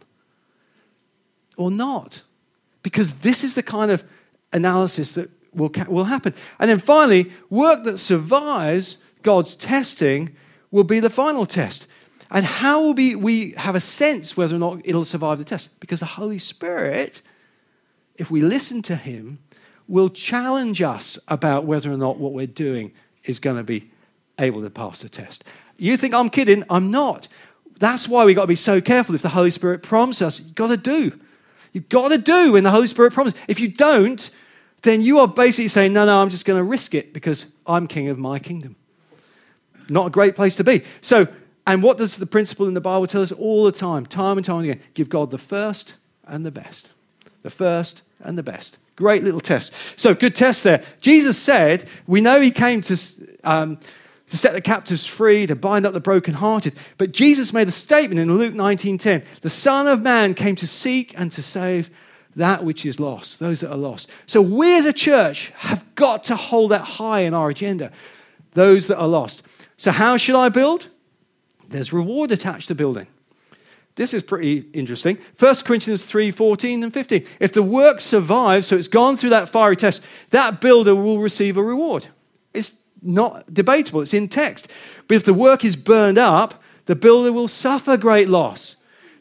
[1.55, 2.23] or not?
[2.83, 4.03] Because this is the kind of
[4.51, 6.33] analysis that will, will happen.
[6.59, 10.35] And then finally, work that survives God's testing
[10.69, 11.87] will be the final test.
[12.29, 15.79] And how will we, we have a sense whether or not it'll survive the test?
[15.79, 17.21] Because the Holy Spirit,
[18.15, 19.39] if we listen to Him,
[19.87, 22.91] will challenge us about whether or not what we're doing
[23.23, 23.89] is going to be
[24.39, 25.43] able to pass the test.
[25.77, 26.63] You think I'm kidding?
[26.69, 27.27] I'm not.
[27.79, 30.39] That's why we've got to be so careful if the Holy Spirit prompts us.
[30.39, 31.17] You've got to do.
[31.73, 33.37] You've got to do when the Holy Spirit prompts.
[33.47, 34.29] If you don't,
[34.81, 37.87] then you are basically saying, no, no, I'm just going to risk it because I'm
[37.87, 38.75] king of my kingdom.
[39.89, 40.83] Not a great place to be.
[41.01, 41.27] So,
[41.67, 44.45] and what does the principle in the Bible tell us all the time, time and
[44.45, 44.79] time again?
[44.93, 46.89] Give God the first and the best.
[47.43, 48.77] The first and the best.
[48.95, 49.73] Great little test.
[49.99, 50.81] So, good test there.
[51.01, 52.97] Jesus said, we know he came to,
[53.43, 53.79] um,
[54.29, 56.73] to set the captives free, to bind up the brokenhearted.
[56.97, 59.25] But Jesus made a statement in Luke 19:10.
[59.41, 61.89] The Son of Man came to seek and to save
[62.37, 64.09] that which is lost, those that are lost.
[64.25, 67.91] So we as a church have got to hold that high in our agenda,
[68.53, 69.43] those that are lost.
[69.75, 70.87] So, how should I build?
[71.69, 73.07] There's reward attached to building.
[73.95, 75.17] This is pretty interesting.
[75.39, 77.25] 1 Corinthians 3 14 and 15.
[77.39, 81.57] If the work survives, so it's gone through that fiery test, that builder will receive
[81.57, 82.07] a reward.
[82.53, 84.67] It's not debatable, it's in text.
[85.07, 88.75] But if the work is burned up, the builder will suffer great loss.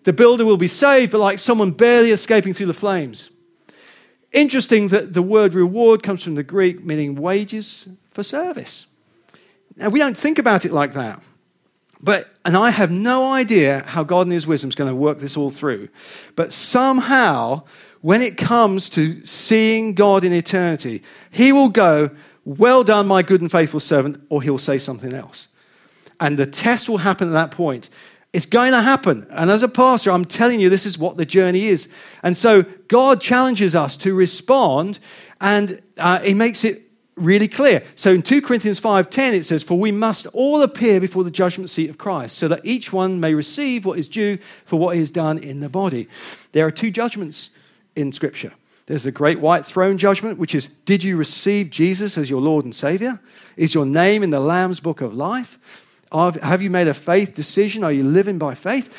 [0.04, 3.30] The builder will be saved, but like someone barely escaping through the flames.
[4.32, 8.86] Interesting that the word reward comes from the Greek meaning wages for service.
[9.76, 11.22] Now, we don't think about it like that.
[12.00, 15.18] But, and I have no idea how God in His wisdom is going to work
[15.18, 15.88] this all through.
[16.34, 17.62] But somehow,
[18.02, 22.10] when it comes to seeing God in eternity, He will go,
[22.44, 25.48] Well done, my good and faithful servant, or He'll say something else.
[26.20, 27.88] And the test will happen at that point.
[28.32, 29.26] It's going to happen.
[29.30, 31.88] And as a pastor, I'm telling you, this is what the journey is.
[32.22, 34.98] And so God challenges us to respond,
[35.40, 36.85] and uh, He makes it
[37.16, 37.82] really clear.
[37.94, 41.70] So in 2 Corinthians 5:10 it says for we must all appear before the judgment
[41.70, 45.00] seat of Christ so that each one may receive what is due for what he
[45.00, 46.08] has done in the body.
[46.52, 47.50] There are two judgments
[47.94, 48.52] in scripture.
[48.84, 52.64] There's the great white throne judgment which is did you receive Jesus as your Lord
[52.64, 53.20] and Savior?
[53.56, 55.58] Is your name in the Lamb's book of life?
[56.12, 57.82] Have you made a faith decision?
[57.82, 58.94] Are you living by faith?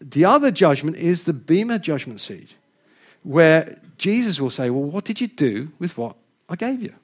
[0.00, 2.54] The other judgment is the Bema judgment seat,
[3.22, 6.16] where Jesus will say, Well, what did you do with what
[6.48, 6.94] I gave you?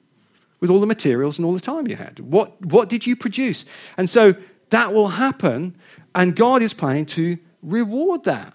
[0.59, 2.19] With all the materials and all the time you had?
[2.19, 3.63] What, what did you produce?
[3.95, 4.35] And so
[4.69, 5.75] that will happen,
[6.15, 8.53] and God is planning to reward that.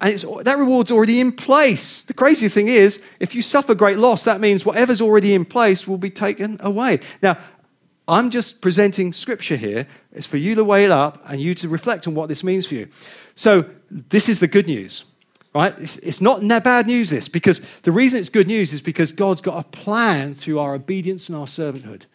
[0.00, 2.02] And that reward's already in place.
[2.02, 5.88] The crazy thing is, if you suffer great loss, that means whatever's already in place
[5.88, 7.00] will be taken away.
[7.22, 7.38] Now,
[8.06, 9.86] I'm just presenting scripture here.
[10.12, 12.66] It's for you to weigh it up and you to reflect on what this means
[12.66, 12.88] for you.
[13.34, 15.04] So, this is the good news,
[15.54, 15.74] right?
[15.78, 19.40] It's, it's not bad news, this, because the reason it's good news is because God's
[19.40, 22.06] got a plan through our obedience and our servanthood.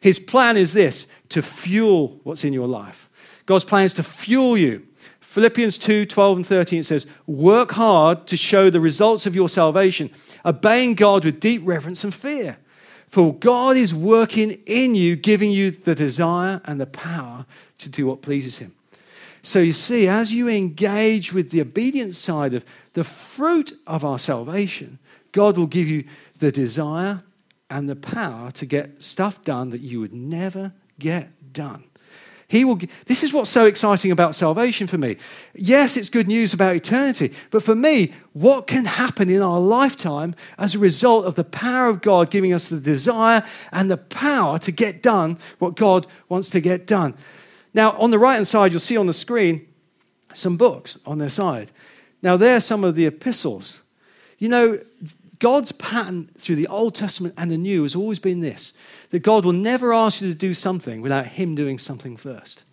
[0.00, 3.08] His plan is this to fuel what's in your life.
[3.44, 4.86] God's plan is to fuel you.
[5.20, 10.10] Philippians 2 12 and 13 says, Work hard to show the results of your salvation,
[10.44, 12.58] obeying God with deep reverence and fear.
[13.08, 17.46] For God is working in you, giving you the desire and the power
[17.78, 18.74] to do what pleases Him.
[19.42, 22.64] So you see, as you engage with the obedience side of
[22.96, 24.98] the fruit of our salvation,
[25.32, 26.04] God will give you
[26.38, 27.22] the desire
[27.68, 31.84] and the power to get stuff done that you would never get done.
[32.48, 35.18] He will, this is what's so exciting about salvation for me.
[35.54, 40.34] Yes, it's good news about eternity, but for me, what can happen in our lifetime
[40.56, 44.58] as a result of the power of God giving us the desire and the power
[44.60, 47.12] to get done what God wants to get done?
[47.74, 49.68] Now, on the right hand side, you'll see on the screen
[50.32, 51.70] some books on their side.
[52.26, 53.82] Now, there are some of the epistles.
[54.38, 54.80] You know,
[55.38, 58.72] God's pattern through the Old Testament and the New has always been this
[59.10, 62.64] that God will never ask you to do something without Him doing something first.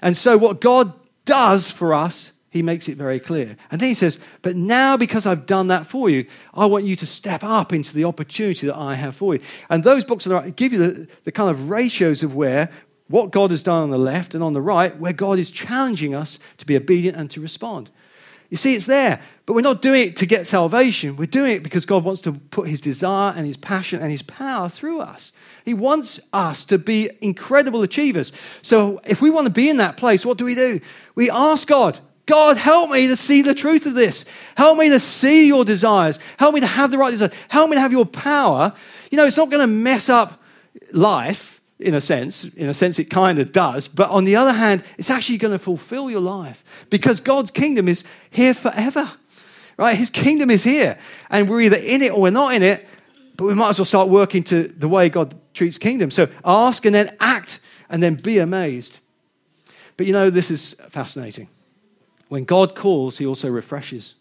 [0.00, 0.94] And so, what God
[1.26, 3.54] does for us, He makes it very clear.
[3.70, 6.96] And then He says, But now, because I've done that for you, I want you
[6.96, 9.42] to step up into the opportunity that I have for you.
[9.68, 10.26] And those books
[10.56, 12.70] give you the, the kind of ratios of where
[13.08, 16.14] what God has done on the left and on the right, where God is challenging
[16.14, 17.90] us to be obedient and to respond.
[18.50, 21.16] You see, it's there, but we're not doing it to get salvation.
[21.16, 24.22] We're doing it because God wants to put his desire and his passion and his
[24.22, 25.30] power through us.
[25.64, 28.32] He wants us to be incredible achievers.
[28.60, 30.80] So if we want to be in that place, what do we do?
[31.14, 34.24] We ask God, God, help me to see the truth of this.
[34.56, 36.18] Help me to see your desires.
[36.36, 37.30] Help me to have the right desire.
[37.48, 38.72] Help me to have your power.
[39.12, 40.42] You know, it's not going to mess up
[40.92, 42.44] life in a sense.
[42.44, 43.88] In a sense, it kind of does.
[43.88, 47.88] But on the other hand, it's actually going to fulfill your life because God's kingdom
[47.88, 49.10] is here forever,
[49.76, 49.96] right?
[49.96, 50.98] His kingdom is here.
[51.30, 52.86] And we're either in it or we're not in it.
[53.36, 56.10] but we might as well start working to the way God treats kingdom.
[56.10, 58.98] So ask and then act and then be amazed.
[59.96, 61.48] But you know, this is fascinating.
[62.28, 64.14] When God calls, he also refreshes.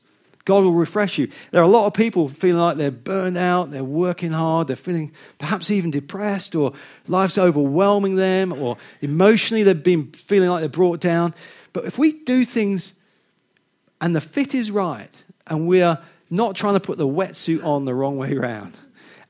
[0.50, 1.30] God will refresh you.
[1.52, 4.76] There are a lot of people feeling like they're burned out, they're working hard, they're
[4.76, 6.74] feeling perhaps even depressed, or
[7.08, 11.36] life's overwhelming them, or emotionally they've been feeling like they're brought down.
[11.72, 12.96] But if we do things
[14.02, 15.12] and the fit is right,
[15.46, 18.76] and we are not trying to put the wetsuit on the wrong way around,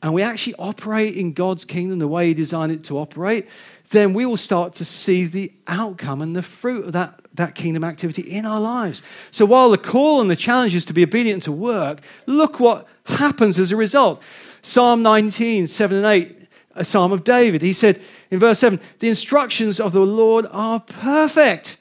[0.01, 3.49] and we actually operate in God's kingdom the way He designed it to operate,
[3.89, 7.83] then we will start to see the outcome and the fruit of that, that kingdom
[7.83, 9.01] activity in our lives.
[9.31, 12.87] So while the call and the challenge is to be obedient to work, look what
[13.05, 14.21] happens as a result.
[14.61, 17.61] Psalm 19, 7 and 8, a psalm of David.
[17.61, 21.77] He said in verse 7 The instructions of the Lord are perfect.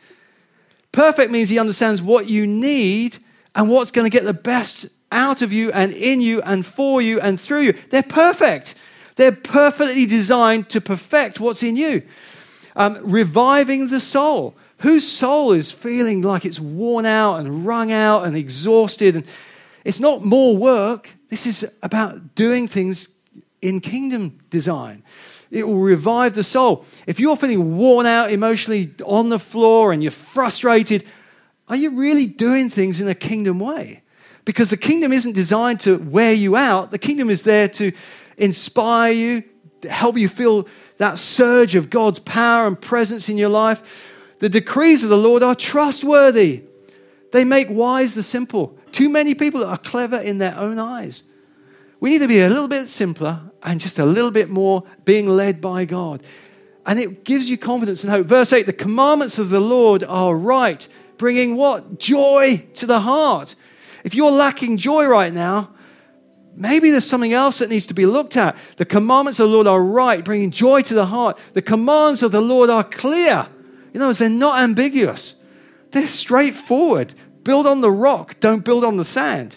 [0.93, 3.19] Perfect means he understands what you need
[3.55, 7.03] and what's going to get the best out of you and in you and for
[7.03, 7.75] you and through you.
[7.91, 8.75] They're perfect.
[9.19, 12.03] They're perfectly designed to perfect what's in you.
[12.77, 14.55] Um, reviving the soul.
[14.79, 19.17] Whose soul is feeling like it's worn out and wrung out and exhausted?
[19.17, 19.27] And
[19.85, 21.17] it's not more work.
[21.31, 23.09] This is about doing things
[23.61, 25.03] in kingdom design.
[25.51, 26.85] It will revive the soul.
[27.09, 31.05] If you're feeling worn out emotionally on the floor and you're frustrated,
[31.67, 34.05] are you really doing things in a kingdom way?
[34.49, 37.93] Because the kingdom isn't designed to wear you out, the kingdom is there to
[38.39, 39.45] inspire you,
[39.83, 44.33] to help you feel that surge of God's power and presence in your life.
[44.39, 46.63] The decrees of the Lord are trustworthy.
[47.31, 48.75] They make wise the simple.
[48.91, 51.25] Too many people are clever in their own eyes.
[52.01, 55.27] We need to be a little bit simpler and just a little bit more being
[55.27, 56.23] led by God.
[56.87, 58.27] And it gives you confidence and hope.
[58.27, 60.89] Verse 8 the commandments of the Lord are right,
[61.19, 61.99] bringing what?
[61.99, 63.55] Joy to the heart.
[64.09, 65.69] If you're lacking joy right now,
[66.59, 68.57] Maybe there's something else that needs to be looked at.
[68.79, 71.39] The commandments of the Lord are right, bringing joy to the heart.
[71.53, 73.47] The commands of the Lord are clear.
[73.95, 75.37] In other words, they're not ambiguous,
[75.93, 77.15] they're straightforward.
[77.45, 79.57] Build on the rock, don't build on the sand.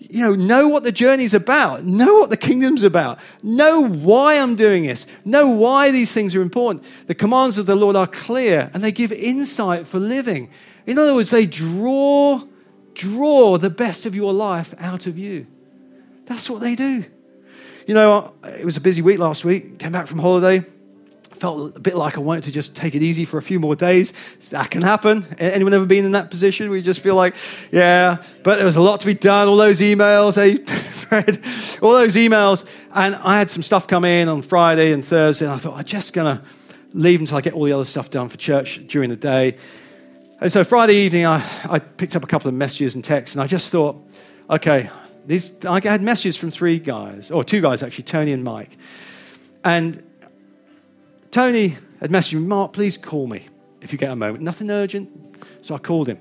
[0.00, 4.56] You know, know what the journey's about, know what the kingdom's about, know why I'm
[4.56, 6.84] doing this, know why these things are important.
[7.06, 10.50] The commands of the Lord are clear and they give insight for living.
[10.84, 12.42] In other words, they draw,
[12.94, 15.46] draw the best of your life out of you.
[16.26, 17.04] That's what they do.
[17.86, 19.78] You know, it was a busy week last week.
[19.78, 20.64] Came back from holiday.
[21.32, 23.76] Felt a bit like I wanted to just take it easy for a few more
[23.76, 24.12] days.
[24.50, 25.26] That can happen.
[25.38, 26.70] Anyone ever been in that position?
[26.70, 27.34] We just feel like,
[27.70, 29.48] yeah, but there was a lot to be done.
[29.48, 31.42] All those emails, hey, Fred,
[31.82, 32.66] all those emails.
[32.94, 35.84] And I had some stuff come in on Friday and Thursday, and I thought, I'm
[35.84, 36.42] just going to
[36.94, 39.56] leave until I get all the other stuff done for church during the day.
[40.40, 43.42] And so Friday evening, I, I picked up a couple of messages and texts, and
[43.42, 43.96] I just thought,
[44.50, 44.90] okay,
[45.26, 48.76] these, I had messages from three guys, or two guys actually, Tony and Mike.
[49.64, 50.02] And
[51.30, 53.46] Tony had messaged me, Mark, please call me
[53.80, 54.42] if you get a moment.
[54.42, 55.08] Nothing urgent.
[55.62, 56.18] So I called him.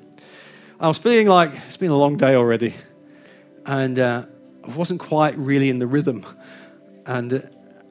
[0.80, 2.76] I was feeling like it's been a long day already.
[3.66, 4.26] And uh,
[4.64, 6.26] I wasn't quite really in the rhythm.
[7.06, 7.40] And uh,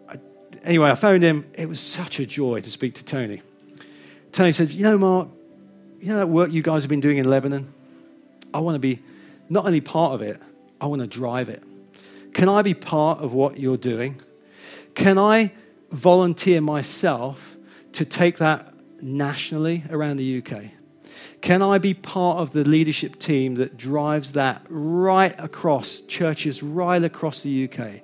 [0.09, 0.17] I,
[0.63, 1.51] anyway, I phoned him.
[1.55, 3.43] It was such a joy to speak to Tony.
[4.31, 5.29] Tony said, You know, Mark,
[6.03, 7.73] you know that work you guys have been doing in Lebanon?
[8.53, 9.01] I want to be
[9.49, 10.41] not only part of it,
[10.81, 11.63] I want to drive it.
[12.35, 14.21] Can I be part of what you're doing?
[14.97, 15.53] Can I
[15.93, 17.57] volunteer myself
[17.93, 20.73] to take that nationally around the UK?
[21.41, 27.03] Can I be part of the leadership team that drives that right across churches, right
[27.03, 28.03] across the UK?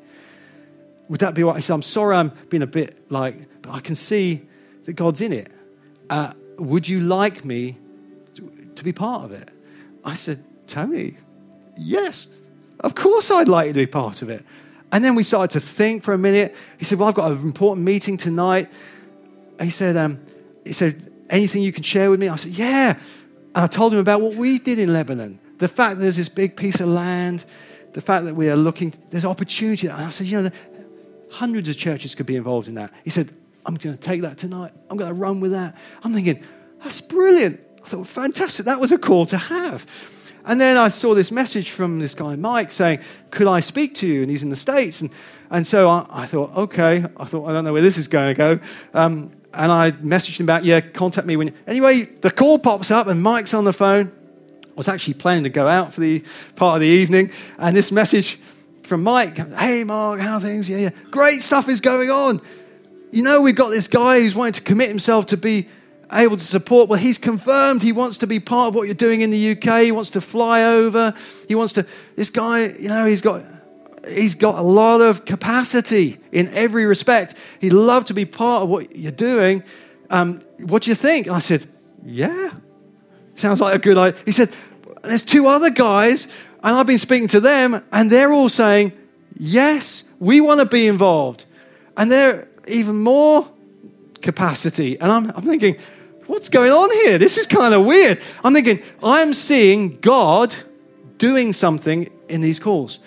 [1.08, 1.74] Would that be what I said?
[1.74, 4.46] I'm sorry I'm being a bit like, but I can see
[4.84, 5.50] that God's in it.
[6.08, 7.76] Uh, would you like me
[8.78, 9.50] to, be part of it?
[10.04, 11.16] I said, Tony,
[11.76, 12.28] yes.
[12.80, 14.44] Of course, I'd like you to be part of it.
[14.90, 16.54] And then we started to think for a minute.
[16.78, 18.70] He said, Well, I've got an important meeting tonight.
[19.60, 20.20] he said, um,
[20.64, 22.28] he said, Anything you can share with me?
[22.28, 22.98] I said, Yeah.
[23.54, 25.40] And I told him about what we did in Lebanon.
[25.58, 27.44] The fact that there's this big piece of land,
[27.92, 29.88] the fact that we are looking, there's opportunity.
[29.88, 30.50] And I said, You know,
[31.30, 32.92] hundreds of churches could be involved in that.
[33.04, 33.30] He said,
[33.66, 34.72] I'm going to take that tonight.
[34.88, 35.76] I'm going to run with that.
[36.02, 36.42] I'm thinking,
[36.82, 37.60] That's brilliant.
[37.88, 38.66] I thought, Fantastic.
[38.66, 39.86] That was a call to have.
[40.44, 44.06] And then I saw this message from this guy, Mike, saying, Could I speak to
[44.06, 44.22] you?
[44.22, 45.00] And he's in the States.
[45.00, 45.10] And,
[45.50, 47.04] and so I, I thought, Okay.
[47.16, 48.60] I thought, I don't know where this is going to go.
[48.92, 51.54] Um, and I messaged him back, Yeah, contact me when.
[51.66, 54.12] Anyway, the call pops up and Mike's on the phone.
[54.62, 56.22] I was actually planning to go out for the
[56.56, 57.30] part of the evening.
[57.58, 58.38] And this message
[58.82, 60.68] from Mike, Hey, Mark, how things?
[60.68, 60.90] Yeah, yeah.
[61.10, 62.42] Great stuff is going on.
[63.12, 65.68] You know, we've got this guy who's wanting to commit himself to be
[66.12, 66.88] able to support.
[66.88, 69.82] Well, he's confirmed he wants to be part of what you're doing in the UK.
[69.82, 71.14] He wants to fly over.
[71.48, 71.86] He wants to,
[72.16, 73.42] this guy, you know, he's got,
[74.08, 77.34] he's got a lot of capacity in every respect.
[77.60, 79.62] He'd love to be part of what you're doing.
[80.10, 81.26] Um, what do you think?
[81.26, 81.68] And I said,
[82.04, 82.50] yeah,
[83.34, 84.20] sounds like a good idea.
[84.24, 84.50] He said,
[85.02, 86.26] there's two other guys,
[86.62, 88.92] and I've been speaking to them, and they're all saying,
[89.38, 91.44] yes, we want to be involved.
[91.96, 93.48] And they're even more
[94.22, 94.98] capacity.
[95.00, 95.76] And I'm, I'm thinking,
[96.28, 97.18] what's going on here?
[97.18, 98.20] This is kind of weird.
[98.44, 100.54] I'm thinking, I'm seeing God
[101.16, 103.00] doing something in these calls.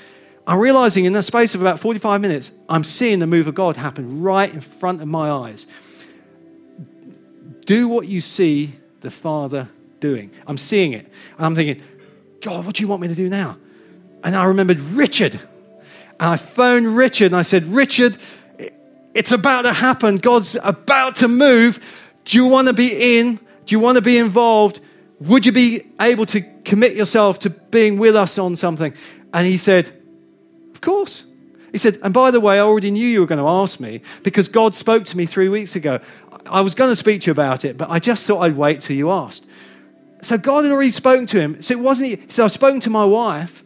[0.46, 3.78] I'm realizing in the space of about 45 minutes, I'm seeing the move of God
[3.78, 5.68] happen right in front of my eyes.
[7.66, 9.70] Do what you see the Father
[10.00, 10.32] doing.
[10.48, 11.06] I'm seeing it.
[11.38, 11.82] And I'm thinking,
[12.42, 13.58] God, what do you want me to do now?
[14.24, 15.36] And I remembered Richard.
[15.36, 18.18] And I phoned Richard and I said, Richard,
[19.14, 20.18] it's about to happen.
[20.18, 22.01] God's about to move.
[22.26, 23.36] Do you want to be in?
[23.66, 24.80] Do you want to be involved?
[25.20, 28.94] Would you be able to commit yourself to being with us on something?
[29.34, 29.92] And he said,
[30.74, 31.26] Of course.
[31.72, 34.02] He said, And by the way, I already knew you were going to ask me
[34.24, 36.00] because God spoke to me three weeks ago.
[36.46, 38.82] I was going to speak to you about it, but I just thought I'd wait
[38.82, 39.46] till you asked.
[40.22, 41.62] So God had already spoken to him.
[41.62, 43.64] So it wasn't, he so I've spoken to my wife,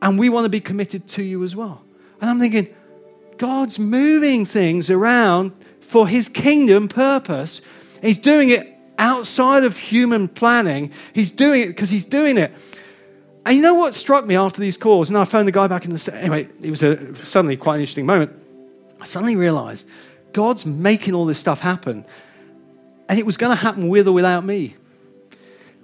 [0.00, 1.82] and we want to be committed to you as well.
[2.20, 2.74] And I'm thinking,
[3.38, 5.52] God's moving things around
[5.92, 7.60] for his kingdom purpose.
[8.00, 8.66] He's doing it
[8.96, 10.90] outside of human planning.
[11.12, 12.50] He's doing it because he's doing it.
[13.44, 15.10] And you know what struck me after these calls?
[15.10, 16.14] And I phoned the guy back in the.
[16.14, 18.32] Anyway, it was a, suddenly quite an interesting moment.
[19.02, 19.86] I suddenly realized
[20.32, 22.06] God's making all this stuff happen.
[23.10, 24.76] And it was going to happen with or without me.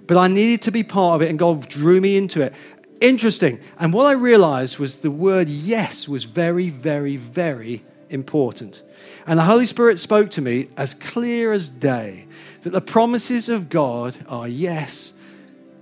[0.07, 2.55] But I needed to be part of it, and God drew me into it.
[2.99, 3.59] Interesting.
[3.77, 8.81] And what I realized was the word yes was very, very, very important.
[9.29, 12.25] And the Holy Spirit spoke to me as clear as day
[12.63, 15.13] that the promises of God are yes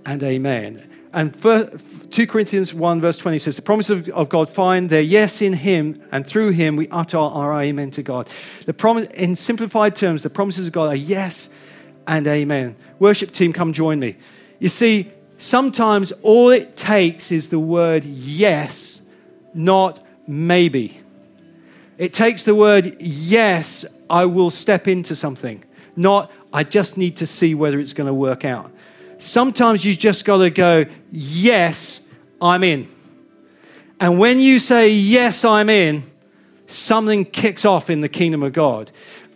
[0.04, 0.86] and amen.
[1.14, 5.54] And 2 Corinthians 1, verse 20 says, The promises of God find their yes in
[5.54, 8.28] Him, and through Him we utter our amen to God.
[8.66, 11.48] The promise, in simplified terms, the promises of God are yes
[12.06, 12.76] and amen.
[12.98, 14.16] Worship team, come join me.
[14.58, 19.00] You see, sometimes all it takes is the word yes,
[19.54, 21.00] not maybe.
[21.98, 25.64] It takes the word yes, I will step into something,
[25.96, 28.70] not I just need to see whether it's going to work out.
[29.18, 32.00] Sometimes you just got to go, yes,
[32.40, 32.88] I'm in.
[34.00, 36.04] And when you say, yes, I'm in,
[36.68, 38.92] something kicks off in the kingdom of God.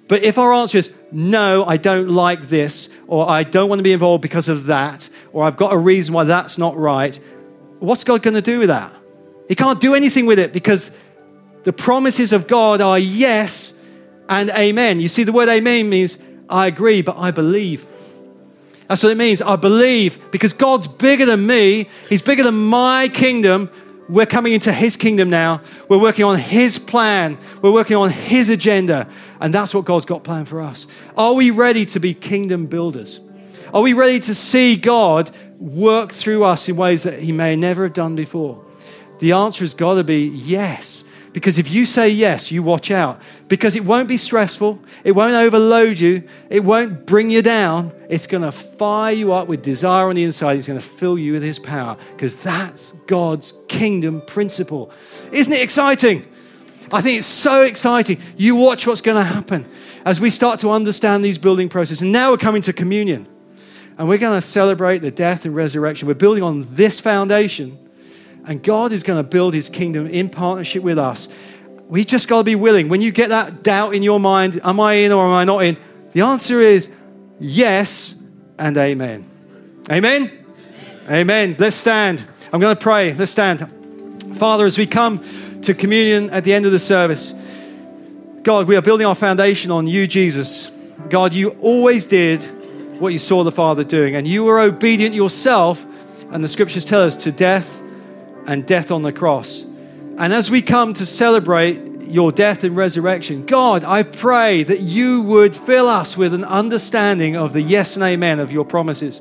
[0.06, 3.82] But if our answer is, no, I don't like this, or I don't want to
[3.82, 7.18] be involved because of that, or I've got a reason why that's not right,
[7.80, 8.94] what's God going to do with that?
[9.48, 10.92] He can't do anything with it because
[11.64, 13.74] the promises of God are yes
[14.28, 15.00] and amen.
[15.00, 17.86] You see, the word amen means I agree, but I believe.
[18.88, 19.40] That's what it means.
[19.40, 23.70] I believe because God's bigger than me, He's bigger than my kingdom.
[24.08, 25.62] We're coming into His kingdom now.
[25.88, 29.08] We're working on His plan, we're working on His agenda.
[29.40, 30.86] And that's what God's got planned for us.
[31.16, 33.20] Are we ready to be kingdom builders?
[33.72, 37.84] Are we ready to see God work through us in ways that He may never
[37.84, 38.62] have done before?
[39.20, 41.04] The answer has got to be yes.
[41.32, 43.22] Because if you say yes, you watch out.
[43.48, 47.92] Because it won't be stressful, it won't overload you, it won't bring you down.
[48.08, 50.58] It's going to fire you up with desire on the inside.
[50.58, 51.96] It's going to fill you with His power.
[52.10, 54.90] Because that's God's kingdom principle.
[55.32, 56.26] Isn't it exciting?
[56.92, 58.20] I think it's so exciting.
[58.36, 59.66] You watch what's going to happen
[60.04, 62.02] as we start to understand these building processes.
[62.02, 63.26] And now we're coming to communion.
[63.96, 66.08] And we're going to celebrate the death and resurrection.
[66.08, 67.78] We're building on this foundation
[68.46, 71.28] and God is going to build his kingdom in partnership with us.
[71.88, 72.88] We just got to be willing.
[72.88, 75.64] When you get that doubt in your mind, am I in or am I not
[75.64, 75.76] in?
[76.12, 76.90] The answer is
[77.38, 78.14] yes
[78.58, 79.26] and amen.
[79.90, 80.22] Amen?
[80.22, 81.10] Amen.
[81.10, 81.56] amen.
[81.58, 82.24] Let's stand.
[82.52, 83.12] I'm going to pray.
[83.14, 83.72] Let's stand.
[84.36, 85.20] Father, as we come
[85.62, 87.34] to communion at the end of the service,
[88.42, 90.66] God, we are building our foundation on you, Jesus.
[91.08, 92.42] God, you always did
[93.00, 95.84] what you saw the Father doing, and you were obedient yourself,
[96.30, 97.81] and the scriptures tell us, to death
[98.46, 99.62] and death on the cross.
[100.18, 105.22] And as we come to celebrate your death and resurrection, God, I pray that you
[105.22, 109.20] would fill us with an understanding of the yes and amen of your promises.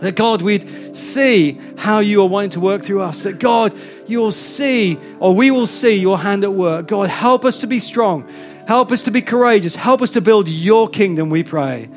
[0.00, 3.22] That God, we'd see how you are wanting to work through us.
[3.22, 3.74] That God,
[4.06, 6.88] you'll see, or we will see your hand at work.
[6.88, 8.28] God, help us to be strong.
[8.66, 9.74] Help us to be courageous.
[9.74, 11.88] Help us to build your kingdom, we pray.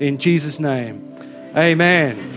[0.00, 1.14] In Jesus' name,
[1.56, 2.35] amen.